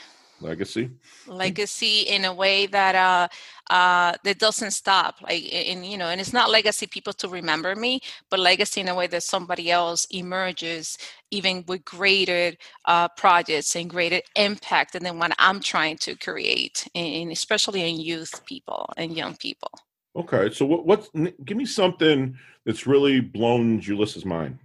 legacy. 0.44 0.90
Legacy 1.28 2.02
in 2.02 2.26
a 2.26 2.34
way 2.34 2.66
that 2.68 2.96
uh 2.96 3.28
uh 3.70 4.14
that 4.24 4.40
doesn't 4.40 4.72
stop 4.72 5.22
like 5.22 5.42
in 5.46 5.84
you 5.84 5.98
know 5.98 6.08
and 6.08 6.20
it's 6.20 6.34
not 6.34 6.50
legacy 6.50 6.86
people 6.86 7.14
to 7.14 7.30
remember 7.30 7.76
me 7.76 8.02
but 8.30 8.40
legacy 8.40 8.82
in 8.82 8.90
a 8.90 8.96
way 8.96 9.08
that 9.08 9.24
somebody 9.24 9.72
else 9.72 10.06
emerges 10.12 10.98
even 11.32 11.64
with 11.68 11.86
greater 11.86 12.52
uh 12.86 13.08
projects 13.08 13.74
and 13.78 13.90
greater 13.90 14.20
impact 14.36 15.00
than 15.00 15.18
what 15.18 15.32
i'm 15.40 15.62
trying 15.62 15.98
to 15.98 16.14
create 16.16 16.86
and 16.94 17.32
especially 17.32 17.90
in 17.90 18.00
youth 18.00 18.46
people 18.46 18.92
and 18.98 19.16
young 19.16 19.36
people. 19.38 19.72
Okay 20.16 20.52
so 20.52 20.66
what 20.66 20.86
what's 20.86 21.10
give 21.46 21.58
me 21.58 21.66
something 21.66 22.38
that's 22.66 22.86
really 22.86 23.22
blown 23.22 23.80
Julissa's 23.80 24.26
mind. 24.26 24.60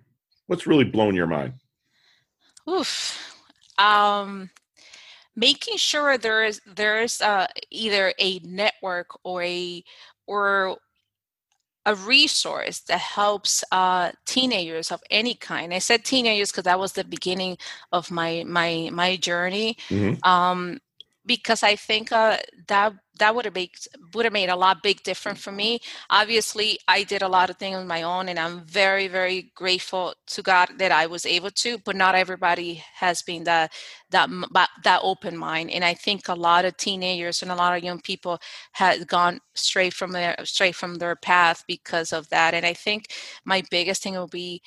What's 0.49 0.67
really 0.67 0.85
blown 0.85 1.14
your 1.14 1.27
mind? 1.27 1.55
Oof. 2.69 3.17
Um 3.79 4.51
making 5.38 5.77
sure 5.77 6.18
there 6.18 6.44
is 6.44 6.61
there's 6.66 7.20
uh, 7.20 7.46
either 7.70 8.12
a 8.18 8.40
network 8.40 9.18
or 9.24 9.42
a 9.42 9.85
or 10.27 10.77
a 11.87 11.94
resource 11.94 12.81
that 12.81 13.01
helps 13.01 13.64
uh, 13.72 14.11
teenagers 14.27 14.90
of 14.90 15.01
any 15.11 15.35
kind. 15.35 15.72
I 15.72 15.79
said 15.79 16.05
teenagers 16.05 16.51
because 16.51 16.64
that 16.64 16.79
was 16.79 16.92
the 16.92 17.05
beginning 17.05 17.57
of 17.92 18.11
my 18.11 18.44
my 18.46 18.90
my 18.92 19.16
journey. 19.16 19.77
Mm-hmm. 19.88 20.29
Um, 20.29 20.81
because 21.24 21.62
I 21.62 21.77
think 21.77 22.11
uh, 22.11 22.38
that 22.68 22.94
that 23.19 23.35
would 23.35 23.45
have 23.45 23.55
made 23.55 23.71
would 24.15 24.25
have 24.25 24.33
made 24.33 24.49
a 24.49 24.57
lot 24.57 24.83
big 24.83 25.03
difference 25.03 25.41
for 25.41 25.53
me. 25.53 25.81
Obviously, 26.11 26.79
I 26.89 27.03
did 27.05 27.23
a 27.23 27.29
lot 27.29 27.51
of 27.51 27.57
things 27.57 27.77
on 27.77 27.87
my 27.87 28.03
own, 28.03 28.29
and 28.29 28.39
I'm 28.39 28.65
very 28.65 29.09
very 29.09 29.53
grateful 29.55 30.15
to 30.29 30.43
God 30.43 30.71
that 30.79 30.93
I 30.93 31.07
was 31.07 31.27
able 31.27 31.51
to. 31.51 31.79
But 31.79 31.97
not 31.97 32.15
everybody 32.15 32.83
has 32.95 33.23
been 33.23 33.45
that 33.45 33.73
that 34.11 34.29
that 34.85 35.01
open 35.03 35.37
mind, 35.37 35.71
and 35.71 35.85
I 35.85 35.95
think 35.95 36.29
a 36.29 36.35
lot 36.35 36.65
of 36.65 36.77
teenagers 36.77 37.43
and 37.43 37.51
a 37.51 37.57
lot 37.57 37.77
of 37.77 37.85
young 37.85 38.01
people 38.01 38.41
have 38.73 39.07
gone 39.07 39.41
straight 39.55 39.95
from 39.95 40.13
their 40.13 40.37
straight 40.45 40.75
from 40.75 40.97
their 40.97 41.17
path 41.17 41.65
because 41.67 42.13
of 42.13 42.29
that. 42.31 42.55
And 42.55 42.65
I 42.67 42.75
think 42.75 43.09
my 43.45 43.63
biggest 43.71 44.03
thing 44.03 44.15
will 44.15 44.29
be 44.29 44.63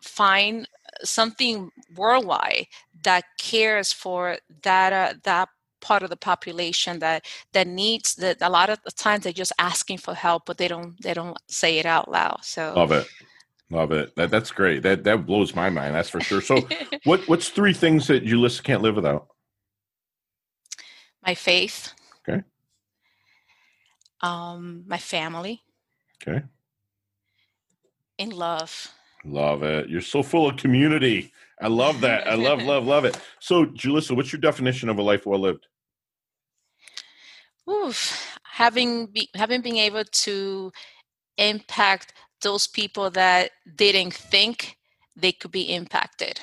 find 0.00 0.68
something 1.02 1.70
worldwide 1.94 2.66
that 3.04 3.24
cares 3.38 3.92
for 3.92 4.38
that 4.62 4.92
uh, 4.92 5.14
that 5.24 5.48
part 5.80 6.02
of 6.02 6.10
the 6.10 6.16
population 6.16 6.98
that 6.98 7.24
that 7.52 7.66
needs 7.66 8.14
that 8.16 8.36
a 8.40 8.50
lot 8.50 8.70
of 8.70 8.78
the 8.84 8.90
times 8.90 9.24
they're 9.24 9.32
just 9.32 9.52
asking 9.58 9.98
for 9.98 10.14
help 10.14 10.44
but 10.46 10.58
they 10.58 10.68
don't 10.68 11.00
they 11.02 11.14
don't 11.14 11.38
say 11.48 11.78
it 11.78 11.86
out 11.86 12.10
loud 12.10 12.38
so 12.42 12.72
love 12.74 12.92
it. 12.92 13.06
Love 13.70 13.92
it. 13.92 14.14
That, 14.16 14.30
that's 14.30 14.50
great. 14.50 14.82
That 14.82 15.04
that 15.04 15.26
blows 15.26 15.54
my 15.54 15.68
mind 15.68 15.94
that's 15.94 16.08
for 16.08 16.20
sure. 16.20 16.40
So 16.40 16.66
what 17.04 17.26
what's 17.28 17.50
three 17.50 17.74
things 17.74 18.06
that 18.06 18.22
you 18.22 18.40
list 18.40 18.64
can't 18.64 18.82
live 18.82 18.96
without? 18.96 19.28
My 21.24 21.34
faith. 21.34 21.92
Okay. 22.26 22.42
Um 24.22 24.84
my 24.86 24.98
family. 24.98 25.62
Okay. 26.22 26.42
In 28.16 28.30
love. 28.30 28.92
Love 29.24 29.62
it. 29.62 29.88
You're 29.88 30.00
so 30.00 30.22
full 30.22 30.48
of 30.48 30.56
community 30.56 31.32
I 31.60 31.68
love 31.68 32.00
that. 32.02 32.28
I 32.28 32.34
love, 32.34 32.62
love, 32.62 32.86
love 32.86 33.04
it. 33.04 33.18
So, 33.40 33.66
Julissa, 33.66 34.14
what's 34.14 34.32
your 34.32 34.40
definition 34.40 34.88
of 34.88 34.98
a 34.98 35.02
life 35.02 35.26
well 35.26 35.40
lived? 35.40 35.66
Oof, 37.68 38.38
having 38.44 39.06
be, 39.06 39.28
having 39.34 39.60
been 39.60 39.76
able 39.76 40.04
to 40.04 40.72
impact 41.36 42.14
those 42.42 42.66
people 42.66 43.10
that 43.10 43.50
didn't 43.76 44.14
think 44.14 44.76
they 45.16 45.32
could 45.32 45.50
be 45.50 45.62
impacted. 45.74 46.40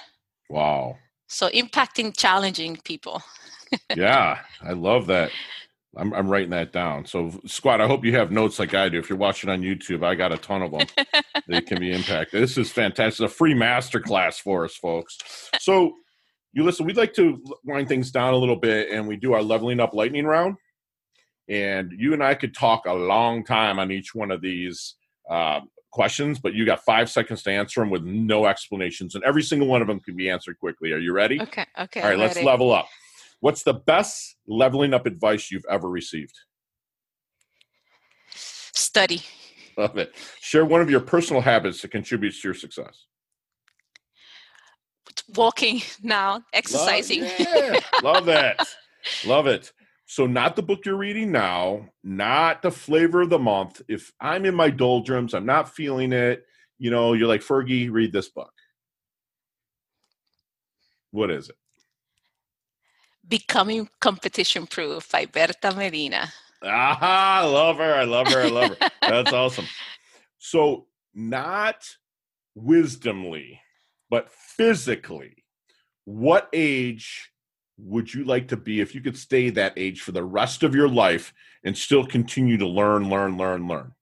Wow. 0.49 0.97
So 1.27 1.49
impacting 1.49 2.15
challenging 2.15 2.77
people. 2.83 3.21
yeah, 3.95 4.39
I 4.61 4.73
love 4.73 5.07
that. 5.07 5.31
I'm, 5.97 6.13
I'm 6.13 6.29
writing 6.29 6.51
that 6.51 6.71
down. 6.71 7.05
So, 7.05 7.31
squad, 7.45 7.81
I 7.81 7.87
hope 7.87 8.05
you 8.05 8.15
have 8.15 8.31
notes 8.31 8.59
like 8.59 8.73
I 8.73 8.89
do. 8.89 8.99
If 8.99 9.09
you're 9.09 9.17
watching 9.17 9.49
on 9.49 9.61
YouTube, 9.61 10.03
I 10.03 10.15
got 10.15 10.31
a 10.31 10.37
ton 10.37 10.61
of 10.61 10.71
them. 10.71 10.87
they 11.47 11.61
can 11.61 11.79
be 11.79 11.91
impacted. 11.91 12.41
This 12.41 12.57
is 12.57 12.71
fantastic. 12.71 13.25
It's 13.25 13.33
a 13.33 13.35
free 13.35 13.53
master 13.53 13.99
class 13.99 14.37
for 14.37 14.65
us, 14.65 14.75
folks. 14.75 15.17
So, 15.59 15.93
you 16.53 16.63
listen, 16.63 16.85
we'd 16.85 16.97
like 16.97 17.13
to 17.13 17.43
wind 17.65 17.87
things 17.89 18.11
down 18.11 18.33
a 18.33 18.37
little 18.37 18.55
bit 18.55 18.89
and 18.89 19.07
we 19.07 19.17
do 19.17 19.33
our 19.33 19.43
leveling 19.43 19.79
up 19.79 19.93
lightning 19.93 20.25
round. 20.25 20.55
And 21.49 21.91
you 21.95 22.13
and 22.13 22.23
I 22.23 22.33
could 22.33 22.55
talk 22.55 22.85
a 22.87 22.93
long 22.93 23.43
time 23.43 23.77
on 23.77 23.91
each 23.91 24.15
one 24.15 24.31
of 24.31 24.41
these 24.41 24.95
uh, 25.29 25.59
questions, 25.91 26.39
but 26.39 26.53
you 26.53 26.65
got 26.65 26.83
five 26.83 27.09
seconds 27.09 27.43
to 27.43 27.51
answer 27.51 27.81
them 27.81 27.89
with 27.89 28.03
no 28.03 28.45
explanations. 28.45 29.15
And 29.15 29.23
every 29.23 29.43
single 29.43 29.67
one 29.67 29.81
of 29.81 29.87
them 29.87 29.99
can 29.99 30.15
be 30.15 30.29
answered 30.29 30.57
quickly. 30.59 30.91
Are 30.93 30.97
you 30.97 31.13
ready? 31.13 31.41
Okay. 31.41 31.65
Okay. 31.77 32.01
All 32.01 32.09
right, 32.09 32.17
let's 32.17 32.41
level 32.41 32.73
up. 32.73 32.87
What's 33.39 33.63
the 33.63 33.73
best 33.73 34.37
leveling 34.47 34.93
up 34.93 35.05
advice 35.05 35.51
you've 35.51 35.65
ever 35.69 35.89
received? 35.89 36.33
Study. 38.33 39.21
Love 39.77 39.97
it. 39.97 40.13
Share 40.41 40.65
one 40.65 40.81
of 40.81 40.89
your 40.89 41.01
personal 41.01 41.41
habits 41.41 41.81
that 41.81 41.91
contributes 41.91 42.41
to 42.41 42.47
your 42.49 42.55
success. 42.55 43.05
Walking 45.35 45.81
now, 46.01 46.41
exercising. 46.53 47.21
Love, 47.21 47.35
yeah. 47.39 47.79
Love 48.03 48.25
that. 48.25 48.67
Love 49.25 49.47
it. 49.47 49.71
So, 50.07 50.27
not 50.27 50.55
the 50.55 50.61
book 50.61 50.85
you're 50.85 50.97
reading 50.97 51.31
now, 51.31 51.89
not 52.03 52.61
the 52.61 52.71
flavor 52.71 53.21
of 53.21 53.29
the 53.29 53.39
month. 53.39 53.81
If 53.87 54.11
I'm 54.21 54.45
in 54.45 54.53
my 54.53 54.69
doldrums, 54.69 55.33
I'm 55.33 55.47
not 55.47 55.73
feeling 55.73 56.13
it, 56.13 56.45
you 56.77 56.91
know, 56.91 57.13
you're 57.13 57.27
like, 57.27 57.41
Fergie, 57.41 57.91
read 57.91 58.13
this 58.13 58.29
book. 58.29 58.51
What 61.11 61.31
is 61.31 61.49
it? 61.49 61.55
Becoming 63.27 63.89
Competition 63.99 64.67
Proof 64.67 65.11
by 65.11 65.25
Berta 65.25 65.73
Medina. 65.75 66.31
Ah, 66.63 67.41
I 67.41 67.45
love 67.45 67.77
her. 67.77 67.93
I 67.93 68.03
love 68.03 68.27
her. 68.27 68.41
I 68.41 68.49
love 68.49 68.77
her. 68.77 68.89
That's 69.01 69.33
awesome. 69.33 69.65
So, 70.37 70.87
not 71.13 71.87
wisdomly, 72.55 73.61
but 74.09 74.29
physically, 74.29 75.43
what 76.05 76.49
age 76.53 77.31
would 77.77 78.13
you 78.13 78.23
like 78.23 78.47
to 78.49 78.57
be 78.57 78.79
if 78.79 78.95
you 78.95 79.01
could 79.01 79.17
stay 79.17 79.49
that 79.49 79.73
age 79.75 80.01
for 80.01 80.11
the 80.11 80.23
rest 80.23 80.63
of 80.63 80.73
your 80.73 80.87
life 80.87 81.33
and 81.63 81.77
still 81.77 82.05
continue 82.05 82.57
to 82.57 82.67
learn, 82.67 83.09
learn, 83.09 83.37
learn, 83.37 83.67
learn? 83.67 83.93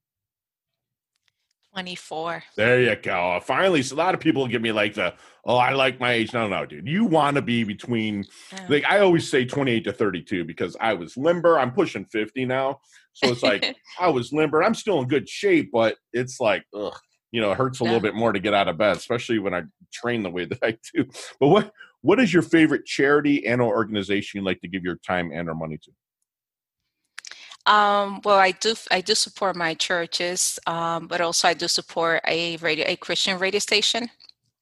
24. 1.74 2.44
There 2.56 2.80
you 2.82 2.94
go. 2.94 3.40
Finally, 3.42 3.82
so 3.82 3.96
a 3.96 3.98
lot 3.98 4.14
of 4.14 4.20
people 4.20 4.46
give 4.46 4.62
me 4.62 4.70
like 4.70 4.94
the, 4.94 5.12
oh, 5.44 5.56
I 5.56 5.72
like 5.72 5.98
my 5.98 6.12
age. 6.12 6.32
No, 6.32 6.46
no, 6.46 6.64
dude. 6.64 6.86
You 6.86 7.04
want 7.04 7.34
to 7.34 7.42
be 7.42 7.64
between, 7.64 8.24
yeah. 8.52 8.66
like, 8.68 8.84
I 8.84 9.00
always 9.00 9.28
say 9.28 9.44
28 9.44 9.82
to 9.82 9.92
32 9.92 10.44
because 10.44 10.76
I 10.80 10.94
was 10.94 11.16
limber. 11.16 11.58
I'm 11.58 11.72
pushing 11.72 12.04
50 12.04 12.44
now. 12.44 12.78
So 13.14 13.28
it's 13.28 13.42
like, 13.42 13.76
I 13.98 14.08
was 14.08 14.32
limber. 14.32 14.62
I'm 14.62 14.74
still 14.74 15.00
in 15.00 15.08
good 15.08 15.28
shape, 15.28 15.70
but 15.72 15.96
it's 16.12 16.38
like, 16.38 16.64
ugh, 16.72 16.96
you 17.32 17.40
know, 17.40 17.50
it 17.50 17.58
hurts 17.58 17.80
a 17.80 17.84
little 17.84 17.98
bit 17.98 18.14
more 18.14 18.32
to 18.32 18.38
get 18.38 18.54
out 18.54 18.68
of 18.68 18.78
bed, 18.78 18.96
especially 18.96 19.40
when 19.40 19.52
I 19.52 19.62
train 19.92 20.22
the 20.22 20.30
way 20.30 20.44
that 20.44 20.60
I 20.62 20.78
do. 20.94 21.06
But 21.40 21.48
what, 21.48 21.72
what 22.02 22.20
is 22.20 22.32
your 22.32 22.42
favorite 22.42 22.86
charity 22.86 23.44
and 23.48 23.60
or 23.60 23.74
organization 23.74 24.38
you 24.38 24.44
like 24.44 24.60
to 24.60 24.68
give 24.68 24.84
your 24.84 25.00
time 25.04 25.32
and 25.34 25.48
or 25.48 25.54
money 25.56 25.78
to? 25.82 25.90
Um, 27.66 28.20
well, 28.24 28.38
I 28.38 28.50
do. 28.50 28.74
I 28.90 29.00
do 29.00 29.14
support 29.14 29.56
my 29.56 29.74
churches, 29.74 30.58
um, 30.66 31.06
but 31.06 31.20
also 31.20 31.48
I 31.48 31.54
do 31.54 31.66
support 31.66 32.20
a 32.26 32.56
radio, 32.58 32.84
a 32.86 32.96
Christian 32.96 33.38
radio 33.38 33.58
station. 33.58 34.10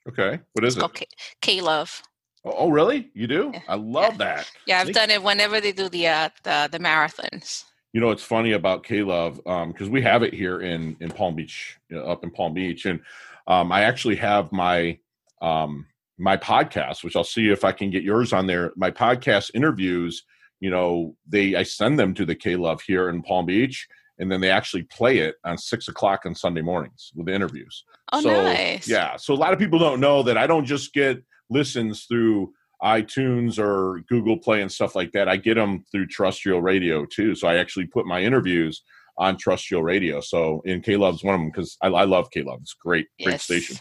Okay, 0.08 0.38
what 0.52 0.64
is 0.64 0.76
it's 0.76 1.00
it? 1.00 1.14
K 1.40 1.60
Love. 1.60 2.02
Oh, 2.44 2.54
oh, 2.56 2.68
really? 2.70 3.10
You 3.14 3.26
do? 3.26 3.50
Yeah. 3.52 3.60
I 3.68 3.74
love 3.74 4.14
yeah. 4.14 4.18
that. 4.18 4.50
Yeah, 4.66 4.80
I've 4.80 4.92
done 4.92 5.10
it 5.10 5.22
whenever 5.22 5.60
they 5.60 5.72
do 5.72 5.88
the 5.88 6.06
uh, 6.08 6.28
the, 6.44 6.68
the 6.70 6.78
marathons. 6.78 7.64
You 7.92 8.00
know, 8.00 8.10
it's 8.10 8.22
funny 8.22 8.52
about 8.52 8.84
K 8.84 9.02
Love 9.02 9.36
because 9.36 9.86
um, 9.86 9.90
we 9.90 10.02
have 10.02 10.22
it 10.22 10.32
here 10.32 10.60
in 10.60 10.96
in 11.00 11.10
Palm 11.10 11.34
Beach, 11.34 11.78
you 11.88 11.96
know, 11.96 12.04
up 12.04 12.22
in 12.22 12.30
Palm 12.30 12.54
Beach, 12.54 12.86
and 12.86 13.00
um, 13.48 13.72
I 13.72 13.82
actually 13.82 14.16
have 14.16 14.52
my 14.52 14.98
um, 15.40 15.86
my 16.18 16.36
podcast, 16.36 17.02
which 17.02 17.16
I'll 17.16 17.24
see 17.24 17.50
if 17.50 17.64
I 17.64 17.72
can 17.72 17.90
get 17.90 18.04
yours 18.04 18.32
on 18.32 18.46
there. 18.46 18.72
My 18.76 18.92
podcast 18.92 19.50
interviews 19.54 20.22
you 20.62 20.70
know, 20.70 21.16
they 21.28 21.56
I 21.56 21.64
send 21.64 21.98
them 21.98 22.14
to 22.14 22.24
the 22.24 22.36
K 22.36 22.54
Love 22.54 22.80
here 22.82 23.08
in 23.08 23.20
Palm 23.20 23.46
Beach, 23.46 23.88
and 24.20 24.30
then 24.30 24.40
they 24.40 24.48
actually 24.48 24.84
play 24.84 25.18
it 25.18 25.34
on 25.44 25.58
six 25.58 25.88
o'clock 25.88 26.20
on 26.24 26.36
Sunday 26.36 26.62
mornings 26.62 27.10
with 27.16 27.26
the 27.26 27.34
interviews. 27.34 27.84
Oh, 28.12 28.20
so, 28.20 28.30
nice. 28.30 28.88
Yeah. 28.88 29.16
So 29.16 29.34
a 29.34 29.42
lot 29.44 29.52
of 29.52 29.58
people 29.58 29.80
don't 29.80 29.98
know 29.98 30.22
that 30.22 30.38
I 30.38 30.46
don't 30.46 30.64
just 30.64 30.94
get 30.94 31.20
listens 31.50 32.04
through 32.04 32.52
iTunes 32.80 33.58
or 33.58 34.04
Google 34.08 34.38
Play 34.38 34.62
and 34.62 34.70
stuff 34.70 34.94
like 34.94 35.10
that. 35.12 35.28
I 35.28 35.36
get 35.36 35.54
them 35.54 35.84
through 35.90 36.06
terrestrial 36.06 36.62
radio 36.62 37.06
too. 37.06 37.34
So 37.34 37.48
I 37.48 37.56
actually 37.56 37.86
put 37.86 38.06
my 38.06 38.22
interviews 38.22 38.84
on 39.18 39.36
terrestrial 39.38 39.82
radio. 39.82 40.20
So 40.20 40.62
in 40.64 40.80
K 40.80 40.96
Love's 40.96 41.24
one 41.24 41.34
of 41.34 41.40
them 41.40 41.50
because 41.50 41.76
I, 41.82 41.88
I, 41.88 42.04
love 42.04 42.30
K 42.30 42.42
Love. 42.44 42.60
It's 42.62 42.74
great, 42.74 43.08
great 43.20 43.32
yes. 43.32 43.42
station, 43.42 43.78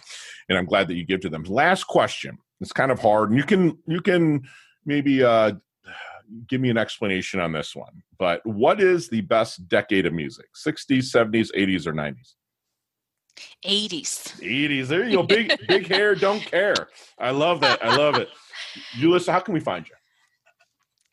and 0.50 0.58
I'm 0.58 0.66
glad 0.66 0.88
that 0.88 0.96
you 0.96 1.06
give 1.06 1.22
to 1.22 1.30
them. 1.30 1.44
Last 1.44 1.84
question. 1.84 2.40
It's 2.60 2.74
kind 2.74 2.92
of 2.92 3.00
hard, 3.00 3.30
and 3.30 3.38
you 3.38 3.44
can 3.44 3.78
you 3.86 4.02
can 4.02 4.42
maybe 4.84 5.24
uh, 5.24 5.54
give 6.48 6.62
me 6.62 6.70
an 6.70 6.78
explanation 6.78 7.40
on 7.40 7.52
this 7.52 7.76
one. 7.76 8.04
But 8.18 8.46
what 8.46 8.82
is 8.82 9.10
the 9.10 9.22
best 9.22 9.68
decade 9.68 10.06
of 10.06 10.14
music? 10.14 10.48
60s, 10.56 11.04
70s, 11.14 11.50
80s, 11.56 11.88
or 11.88 11.94
90s? 11.94 12.36
80s. 13.66 14.40
80s. 14.40 14.88
There 14.88 15.04
you 15.04 15.18
go. 15.18 15.24
Big 15.24 15.54
big 15.68 15.88
hair, 15.88 16.16
don't 16.16 16.42
care. 16.42 16.90
I 17.20 17.32
love 17.32 17.62
that. 17.62 17.84
I 17.84 17.96
love 17.96 18.16
it. 18.16 18.30
Julissa, 18.98 19.32
how 19.32 19.40
can 19.40 19.54
we 19.54 19.60
find 19.60 19.88
you? 19.88 19.96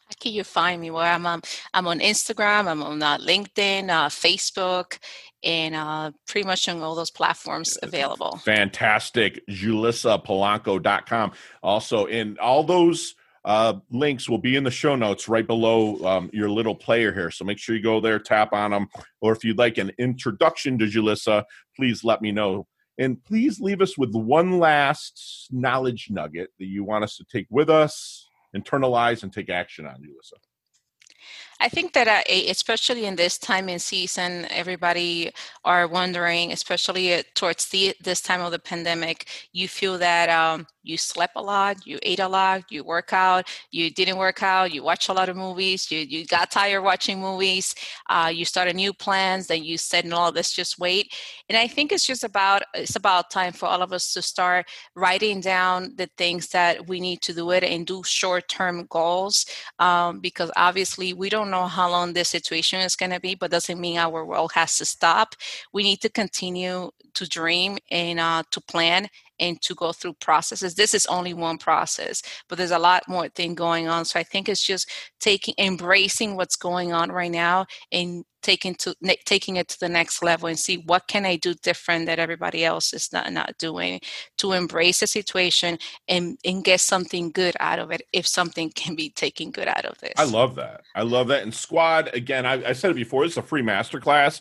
How 0.06 0.14
can 0.20 0.32
you 0.32 0.44
find 0.44 0.80
me? 0.80 0.90
Well, 0.90 1.02
I'm 1.02 1.26
um, 1.26 1.42
I'm 1.74 1.86
on 1.86 2.00
Instagram, 2.00 2.66
I'm 2.66 2.82
on 2.82 3.02
uh, 3.02 3.18
LinkedIn, 3.18 3.90
uh, 3.90 4.08
Facebook, 4.08 4.98
and 5.44 5.74
uh, 5.74 6.10
pretty 6.26 6.46
much 6.46 6.68
on 6.68 6.80
all 6.82 6.94
those 6.94 7.10
platforms 7.10 7.78
available. 7.82 8.38
Fantastic. 8.44 9.46
JulissaPolanco.com. 9.48 11.32
Also, 11.62 12.06
in 12.06 12.38
all 12.40 12.64
those 12.64 13.14
uh, 13.48 13.80
links 13.90 14.28
will 14.28 14.38
be 14.38 14.56
in 14.56 14.62
the 14.62 14.70
show 14.70 14.94
notes 14.94 15.26
right 15.26 15.46
below 15.46 15.96
um, 16.06 16.28
your 16.34 16.50
little 16.50 16.74
player 16.74 17.14
here. 17.14 17.30
So 17.30 17.46
make 17.46 17.56
sure 17.56 17.74
you 17.74 17.82
go 17.82 17.98
there, 17.98 18.18
tap 18.18 18.52
on 18.52 18.72
them. 18.72 18.88
Or 19.22 19.32
if 19.32 19.42
you'd 19.42 19.56
like 19.56 19.78
an 19.78 19.90
introduction 19.98 20.78
to 20.78 20.84
Julissa, 20.84 21.44
please 21.74 22.04
let 22.04 22.20
me 22.20 22.30
know. 22.30 22.66
And 22.98 23.24
please 23.24 23.58
leave 23.58 23.80
us 23.80 23.96
with 23.96 24.14
one 24.14 24.58
last 24.58 25.48
knowledge 25.50 26.08
nugget 26.10 26.50
that 26.58 26.66
you 26.66 26.84
want 26.84 27.04
us 27.04 27.16
to 27.16 27.24
take 27.24 27.46
with 27.48 27.70
us, 27.70 28.28
internalize, 28.54 29.22
and 29.22 29.32
take 29.32 29.48
action 29.48 29.86
on, 29.86 29.94
Julissa. 29.94 30.36
I 31.60 31.68
think 31.68 31.92
that 31.94 32.06
uh, 32.06 32.22
especially 32.48 33.04
in 33.04 33.16
this 33.16 33.36
time 33.36 33.68
in 33.68 33.80
season, 33.80 34.46
everybody 34.50 35.32
are 35.64 35.88
wondering, 35.88 36.52
especially 36.52 37.22
towards 37.34 37.66
the, 37.66 37.94
this 38.00 38.20
time 38.20 38.40
of 38.40 38.52
the 38.52 38.60
pandemic, 38.60 39.26
you 39.52 39.66
feel 39.66 39.98
that 39.98 40.28
um, 40.28 40.66
you 40.84 40.96
slept 40.96 41.34
a 41.36 41.42
lot, 41.42 41.84
you 41.84 41.98
ate 42.02 42.20
a 42.20 42.28
lot, 42.28 42.62
you 42.70 42.84
work 42.84 43.12
out, 43.12 43.48
you 43.72 43.90
didn't 43.90 44.18
work 44.18 44.42
out, 44.42 44.72
you 44.72 44.82
watch 44.84 45.08
a 45.08 45.12
lot 45.12 45.28
of 45.28 45.36
movies, 45.36 45.90
you, 45.90 45.98
you 45.98 46.24
got 46.26 46.50
tired 46.50 46.82
watching 46.82 47.20
movies, 47.20 47.74
uh, 48.08 48.30
you 48.32 48.44
started 48.44 48.76
new 48.76 48.92
plans, 48.92 49.48
then 49.48 49.64
you 49.64 49.76
said, 49.76 50.06
no, 50.06 50.28
let's 50.28 50.52
just 50.52 50.78
wait. 50.78 51.12
And 51.48 51.58
I 51.58 51.66
think 51.66 51.90
it's 51.90 52.06
just 52.06 52.24
about, 52.24 52.62
it's 52.72 52.96
about 52.96 53.30
time 53.30 53.52
for 53.52 53.66
all 53.66 53.82
of 53.82 53.92
us 53.92 54.12
to 54.14 54.22
start 54.22 54.66
writing 54.94 55.40
down 55.40 55.94
the 55.96 56.08
things 56.16 56.48
that 56.48 56.88
we 56.88 57.00
need 57.00 57.20
to 57.22 57.34
do 57.34 57.50
it 57.50 57.64
and 57.64 57.86
do 57.86 58.02
short-term 58.04 58.86
goals 58.88 59.44
um, 59.80 60.20
because 60.20 60.50
obviously 60.56 61.12
we 61.12 61.28
don't 61.28 61.47
know 61.50 61.66
how 61.66 61.90
long 61.90 62.12
this 62.12 62.28
situation 62.28 62.80
is 62.80 62.96
going 62.96 63.12
to 63.12 63.20
be, 63.20 63.34
but 63.34 63.50
doesn't 63.50 63.80
mean 63.80 63.98
our 63.98 64.24
world 64.24 64.52
has 64.54 64.78
to 64.78 64.84
stop. 64.84 65.34
We 65.72 65.82
need 65.82 66.00
to 66.02 66.08
continue 66.08 66.90
to 67.14 67.28
dream 67.28 67.78
and 67.90 68.20
uh, 68.20 68.42
to 68.50 68.60
plan 68.60 69.08
and 69.40 69.60
to 69.62 69.74
go 69.74 69.92
through 69.92 70.14
processes. 70.14 70.74
This 70.74 70.94
is 70.94 71.06
only 71.06 71.34
one 71.34 71.58
process, 71.58 72.22
but 72.48 72.58
there's 72.58 72.70
a 72.70 72.78
lot 72.78 73.08
more 73.08 73.28
thing 73.28 73.54
going 73.54 73.88
on. 73.88 74.04
So 74.04 74.18
I 74.18 74.22
think 74.24 74.48
it's 74.48 74.62
just 74.62 74.90
taking, 75.20 75.54
embracing 75.58 76.36
what's 76.36 76.56
going 76.56 76.92
on 76.92 77.10
right 77.12 77.30
now 77.30 77.66
and 77.92 78.24
taking 78.42 78.74
to 78.76 78.94
taking 79.24 79.56
it 79.56 79.68
to 79.68 79.80
the 79.80 79.88
next 79.88 80.22
level 80.22 80.48
and 80.48 80.58
see 80.58 80.78
what 80.78 81.06
can 81.08 81.26
I 81.26 81.36
do 81.36 81.54
different 81.54 82.06
that 82.06 82.18
everybody 82.18 82.64
else 82.64 82.92
is 82.92 83.12
not 83.12 83.32
not 83.32 83.56
doing 83.58 84.00
to 84.38 84.52
embrace 84.52 85.00
the 85.00 85.06
situation 85.06 85.78
and 86.08 86.38
and 86.44 86.64
get 86.64 86.80
something 86.80 87.30
good 87.30 87.56
out 87.60 87.78
of 87.78 87.90
it 87.90 88.02
if 88.12 88.26
something 88.26 88.70
can 88.70 88.94
be 88.94 89.10
taken 89.10 89.50
good 89.50 89.68
out 89.68 89.84
of 89.84 89.98
this. 89.98 90.14
I 90.16 90.24
love 90.24 90.54
that. 90.56 90.82
I 90.94 91.02
love 91.02 91.28
that. 91.28 91.42
And 91.42 91.54
squad 91.54 92.10
again, 92.14 92.46
I, 92.46 92.68
I 92.68 92.72
said 92.72 92.90
it 92.90 92.94
before. 92.94 93.24
It's 93.24 93.36
a 93.36 93.42
free 93.42 93.62
masterclass 93.62 94.40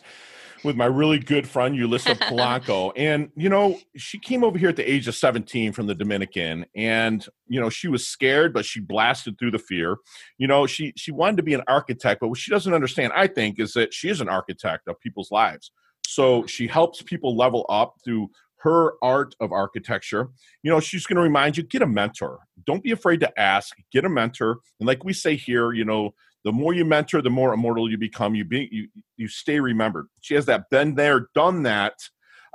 with 0.64 0.76
my 0.76 0.86
really 0.86 1.18
good 1.18 1.48
friend 1.48 1.76
Julissa 1.76 2.18
Polanco. 2.18 2.92
and, 2.96 3.30
you 3.36 3.48
know, 3.48 3.78
she 3.96 4.18
came 4.18 4.44
over 4.44 4.58
here 4.58 4.68
at 4.68 4.76
the 4.76 4.90
age 4.90 5.08
of 5.08 5.14
17 5.14 5.72
from 5.72 5.86
the 5.86 5.94
Dominican 5.94 6.66
and, 6.74 7.26
you 7.46 7.60
know, 7.60 7.70
she 7.70 7.88
was 7.88 8.06
scared, 8.06 8.52
but 8.52 8.64
she 8.64 8.80
blasted 8.80 9.38
through 9.38 9.52
the 9.52 9.58
fear. 9.58 9.96
You 10.38 10.46
know, 10.46 10.66
she 10.66 10.92
she 10.96 11.12
wanted 11.12 11.38
to 11.38 11.42
be 11.42 11.54
an 11.54 11.62
architect, 11.68 12.20
but 12.20 12.28
what 12.28 12.38
she 12.38 12.50
doesn't 12.50 12.74
understand, 12.74 13.12
I 13.14 13.26
think, 13.26 13.58
is 13.58 13.72
that 13.74 13.94
she 13.94 14.08
is 14.08 14.20
an 14.20 14.28
architect 14.28 14.88
of 14.88 15.00
people's 15.00 15.30
lives. 15.30 15.70
So 16.06 16.46
she 16.46 16.66
helps 16.66 17.02
people 17.02 17.36
level 17.36 17.66
up 17.68 17.96
through 18.04 18.30
her 18.58 18.94
art 19.02 19.34
of 19.40 19.52
architecture. 19.52 20.30
You 20.62 20.70
know, 20.70 20.80
she's 20.80 21.06
going 21.06 21.16
to 21.16 21.22
remind 21.22 21.56
you 21.56 21.62
get 21.62 21.82
a 21.82 21.86
mentor. 21.86 22.40
Don't 22.66 22.82
be 22.82 22.90
afraid 22.90 23.20
to 23.20 23.40
ask, 23.40 23.76
get 23.92 24.04
a 24.04 24.08
mentor. 24.08 24.58
And 24.80 24.86
like 24.86 25.04
we 25.04 25.12
say 25.12 25.36
here, 25.36 25.72
you 25.72 25.84
know, 25.84 26.14
the 26.44 26.52
more 26.52 26.72
you 26.72 26.84
mentor, 26.84 27.22
the 27.22 27.30
more 27.30 27.52
immortal 27.52 27.90
you 27.90 27.98
become. 27.98 28.34
You 28.34 28.44
be 28.44 28.68
you 28.70 28.88
you 29.16 29.28
stay 29.28 29.60
remembered. 29.60 30.06
She 30.20 30.34
has 30.34 30.46
that 30.46 30.70
been 30.70 30.94
there, 30.94 31.28
done 31.34 31.62
that 31.64 31.94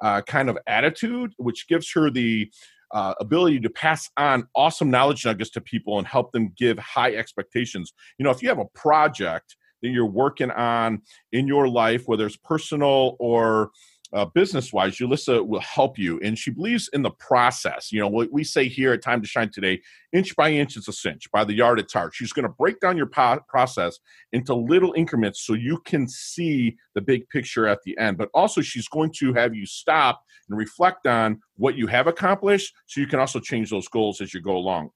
uh, 0.02 0.22
kind 0.22 0.50
of 0.50 0.58
attitude, 0.68 1.34
which 1.38 1.68
gives 1.68 1.92
her 1.94 2.10
the 2.10 2.50
uh, 2.94 3.14
ability 3.20 3.60
to 3.60 3.70
pass 3.70 4.10
on 4.18 4.48
awesome 4.56 4.90
knowledge 4.90 5.26
nuggets 5.26 5.50
to 5.52 5.62
people 5.62 5.98
and 5.98 6.08
help 6.08 6.32
them 6.32 6.54
give 6.58 6.78
high 6.78 7.14
expectations. 7.16 7.94
You 8.18 8.24
know, 8.24 8.32
if 8.32 8.42
you 8.42 8.50
have 8.50 8.60
a 8.60 8.66
project 8.76 9.56
that 9.82 9.90
you're 9.90 10.06
working 10.06 10.52
on 10.52 11.02
in 11.32 11.48
your 11.48 11.68
life, 11.68 12.04
whether 12.06 12.26
it's 12.26 12.38
personal 12.38 13.16
or 13.20 13.72
uh, 14.14 14.26
business 14.26 14.72
wise, 14.72 14.98
Julissa 14.98 15.46
will 15.46 15.62
help 15.62 15.98
you. 15.98 16.20
And 16.24 16.38
she 16.38 16.52
believes 16.52 16.90
in 16.94 17.02
the 17.02 17.12
process. 17.12 17.92
You 17.92 18.00
know, 18.00 18.08
what 18.08 18.32
we 18.32 18.44
say 18.44 18.68
here 18.68 18.94
at 18.94 19.02
Time 19.02 19.22
to 19.22 19.28
Shine 19.28 19.50
today 19.50 19.82
inch 20.12 20.36
by 20.36 20.52
inch, 20.52 20.78
it's 20.78 20.88
a 20.88 20.94
cinch. 20.94 21.32
By 21.32 21.44
the 21.44 21.54
yard, 21.54 21.80
it's 21.80 21.94
hard. 21.94 22.14
She's 22.14 22.32
going 22.32 22.48
to 22.48 22.54
break 22.58 22.80
down 22.80 22.96
your 22.96 23.08
po- 23.08 23.40
process 23.48 23.98
into 24.32 24.54
little 24.54 24.94
increments 24.94 25.42
so 25.42 25.54
you 25.54 25.80
can 25.86 26.08
see 26.08 26.78
the 26.94 27.02
big 27.02 27.28
picture 27.30 27.68
at 27.68 27.80
the 27.84 27.98
end. 27.98 28.18
But 28.18 28.30
also, 28.34 28.62
she's 28.62 28.88
going 28.88 29.12
to 29.14 29.34
have 29.34 29.56
you 29.56 29.66
stop 29.66 30.24
and 30.50 30.58
reflect 30.58 31.08
on 31.08 31.40
what 31.56 31.76
you 31.76 31.88
have 31.88 32.08
accomplished 32.08 32.74
so 32.86 33.02
you 33.02 33.08
can 33.08 33.20
also 33.20 33.40
change 33.40 33.70
those 33.70 33.88
goals 33.88 34.22
as 34.22 34.34
you 34.34 34.42
go 34.42 34.56
along. 34.56 34.90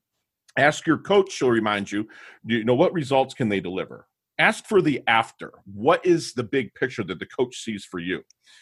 Ask 0.57 0.87
your 0.87 0.97
coach, 0.97 1.31
she'll 1.31 1.49
remind 1.49 1.91
you, 1.91 2.07
you 2.45 2.63
know, 2.63 2.75
what 2.75 2.93
results 2.93 3.33
can 3.33 3.47
they 3.49 3.59
deliver? 3.59 4.07
Ask 4.39 4.65
for 4.65 4.81
the 4.81 5.01
after. 5.07 5.51
What 5.65 6.05
is 6.05 6.33
the 6.33 6.43
big 6.43 6.73
picture 6.75 7.03
that 7.03 7.19
the 7.19 7.25
coach 7.25 7.57
sees 7.63 7.85
for 7.85 7.99
you? 7.99 8.21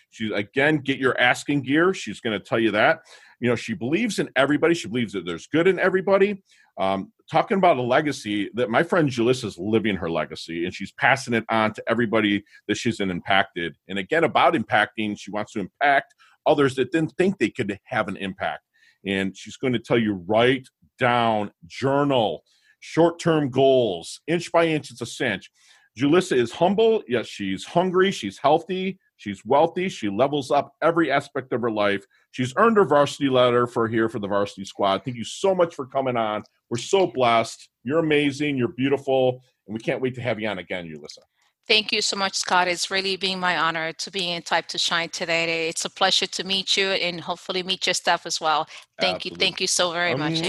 She 0.10 0.32
again 0.34 0.78
get 0.78 0.98
your 0.98 1.20
asking 1.20 1.64
gear. 1.64 1.94
She's 1.94 2.20
going 2.20 2.38
to 2.38 2.44
tell 2.44 2.60
you 2.60 2.72
that. 2.72 3.00
You 3.40 3.50
know, 3.50 3.56
she 3.56 3.74
believes 3.74 4.20
in 4.20 4.30
everybody. 4.36 4.74
She 4.74 4.88
believes 4.88 5.14
that 5.14 5.26
there's 5.26 5.48
good 5.48 5.68
in 5.68 5.80
everybody. 5.80 6.42
Um, 6.78 7.12
talking 7.32 7.58
about 7.58 7.78
a 7.78 7.82
legacy 7.82 8.50
that 8.54 8.70
my 8.70 8.84
friend 8.84 9.10
Julissa 9.10 9.46
is 9.46 9.58
living 9.58 9.96
her 9.96 10.10
legacy 10.10 10.66
and 10.66 10.74
she's 10.74 10.92
passing 10.92 11.34
it 11.34 11.46
on 11.50 11.74
to 11.74 11.84
everybody 11.88 12.44
that 12.68 12.76
she's 12.76 13.00
impacted. 13.00 13.78
And 13.88 13.98
again, 13.98 14.24
about 14.24 14.56
impacting, 14.56 15.18
she 15.18 15.32
wants 15.32 15.54
to 15.54 15.60
impact 15.60 16.14
others 16.46 16.76
that 16.76 16.92
didn't 16.92 17.14
think 17.18 17.38
they 17.38 17.50
could 17.50 17.80
have 17.86 18.08
an 18.08 18.18
impact. 18.18 18.64
And 19.06 19.36
she's 19.38 19.58
going 19.58 19.74
to 19.74 19.80
tell 19.80 19.98
you 19.98 20.24
write 20.28 20.68
down, 21.00 21.52
journal, 21.66 22.44
short 22.86 23.19
term 23.19 23.50
goals, 23.50 24.21
inch 24.28 24.52
by 24.52 24.67
inch, 24.67 24.91
it's 24.91 25.02
a 25.02 25.06
cinch. 25.06 25.50
Julissa 25.98 26.38
is 26.38 26.52
humble. 26.52 27.04
Yes, 27.08 27.26
she's 27.26 27.63
hungry. 27.65 28.12
She's 28.12 28.38
healthy. 28.38 29.00
She's 29.17 29.45
wealthy. 29.45 29.88
She 29.88 30.10
levels 30.10 30.52
up 30.52 30.74
every 30.82 31.10
aspect 31.10 31.54
of 31.54 31.62
her 31.62 31.71
life. 31.71 32.06
She's 32.32 32.54
earned 32.58 32.78
her 32.78 32.86
varsity 32.86 33.30
letter 33.30 33.65
for 33.65 33.88
here 33.88 34.10
for 34.10 34.19
the 34.19 34.28
varsity 34.28 34.65
squad. 34.65 35.04
Thank 35.04 35.15
you 35.15 35.24
so 35.24 35.56
much 35.56 35.74
for 35.74 35.86
coming 35.86 36.17
on. 36.17 36.43
We're 36.69 36.78
so 36.78 37.08
blessed. 37.08 37.69
You're 37.84 38.00
amazing. 38.00 38.58
You're 38.58 38.67
beautiful. 38.67 39.41
And 39.67 39.74
we 39.74 39.80
can't 39.80 40.02
wait 40.02 40.15
to 40.15 40.21
have 40.21 40.39
you 40.39 40.50
on 40.50 40.60
again, 40.60 40.86
Julissa. 40.86 41.24
Thank 41.67 41.91
you 41.93 42.02
so 42.02 42.17
much, 42.17 42.36
Scott. 42.36 42.67
It's 42.67 42.91
really 42.91 43.15
been 43.15 43.39
my 43.39 43.58
honor 43.58 43.93
to 43.93 44.12
be 44.12 44.32
in 44.32 44.41
Time 44.43 44.65
to 44.67 44.78
Shine 44.78 45.10
today. 45.10 45.69
It's 45.69 45.86
a 45.86 45.89
pleasure 45.89 46.28
to 46.28 46.43
meet 46.43 46.78
you 46.78 46.88
and 46.89 47.21
hopefully 47.21 47.63
meet 47.63 47.88
your 47.88 47.95
staff 47.95 48.26
as 48.26 48.39
well. 48.39 48.67
Thank 49.00 49.15
Absolutely. 49.15 49.30
you. 49.30 49.39
Thank 49.39 49.62
you 49.62 49.67
so 49.67 49.91
very 49.91 50.13
much. 50.13 50.41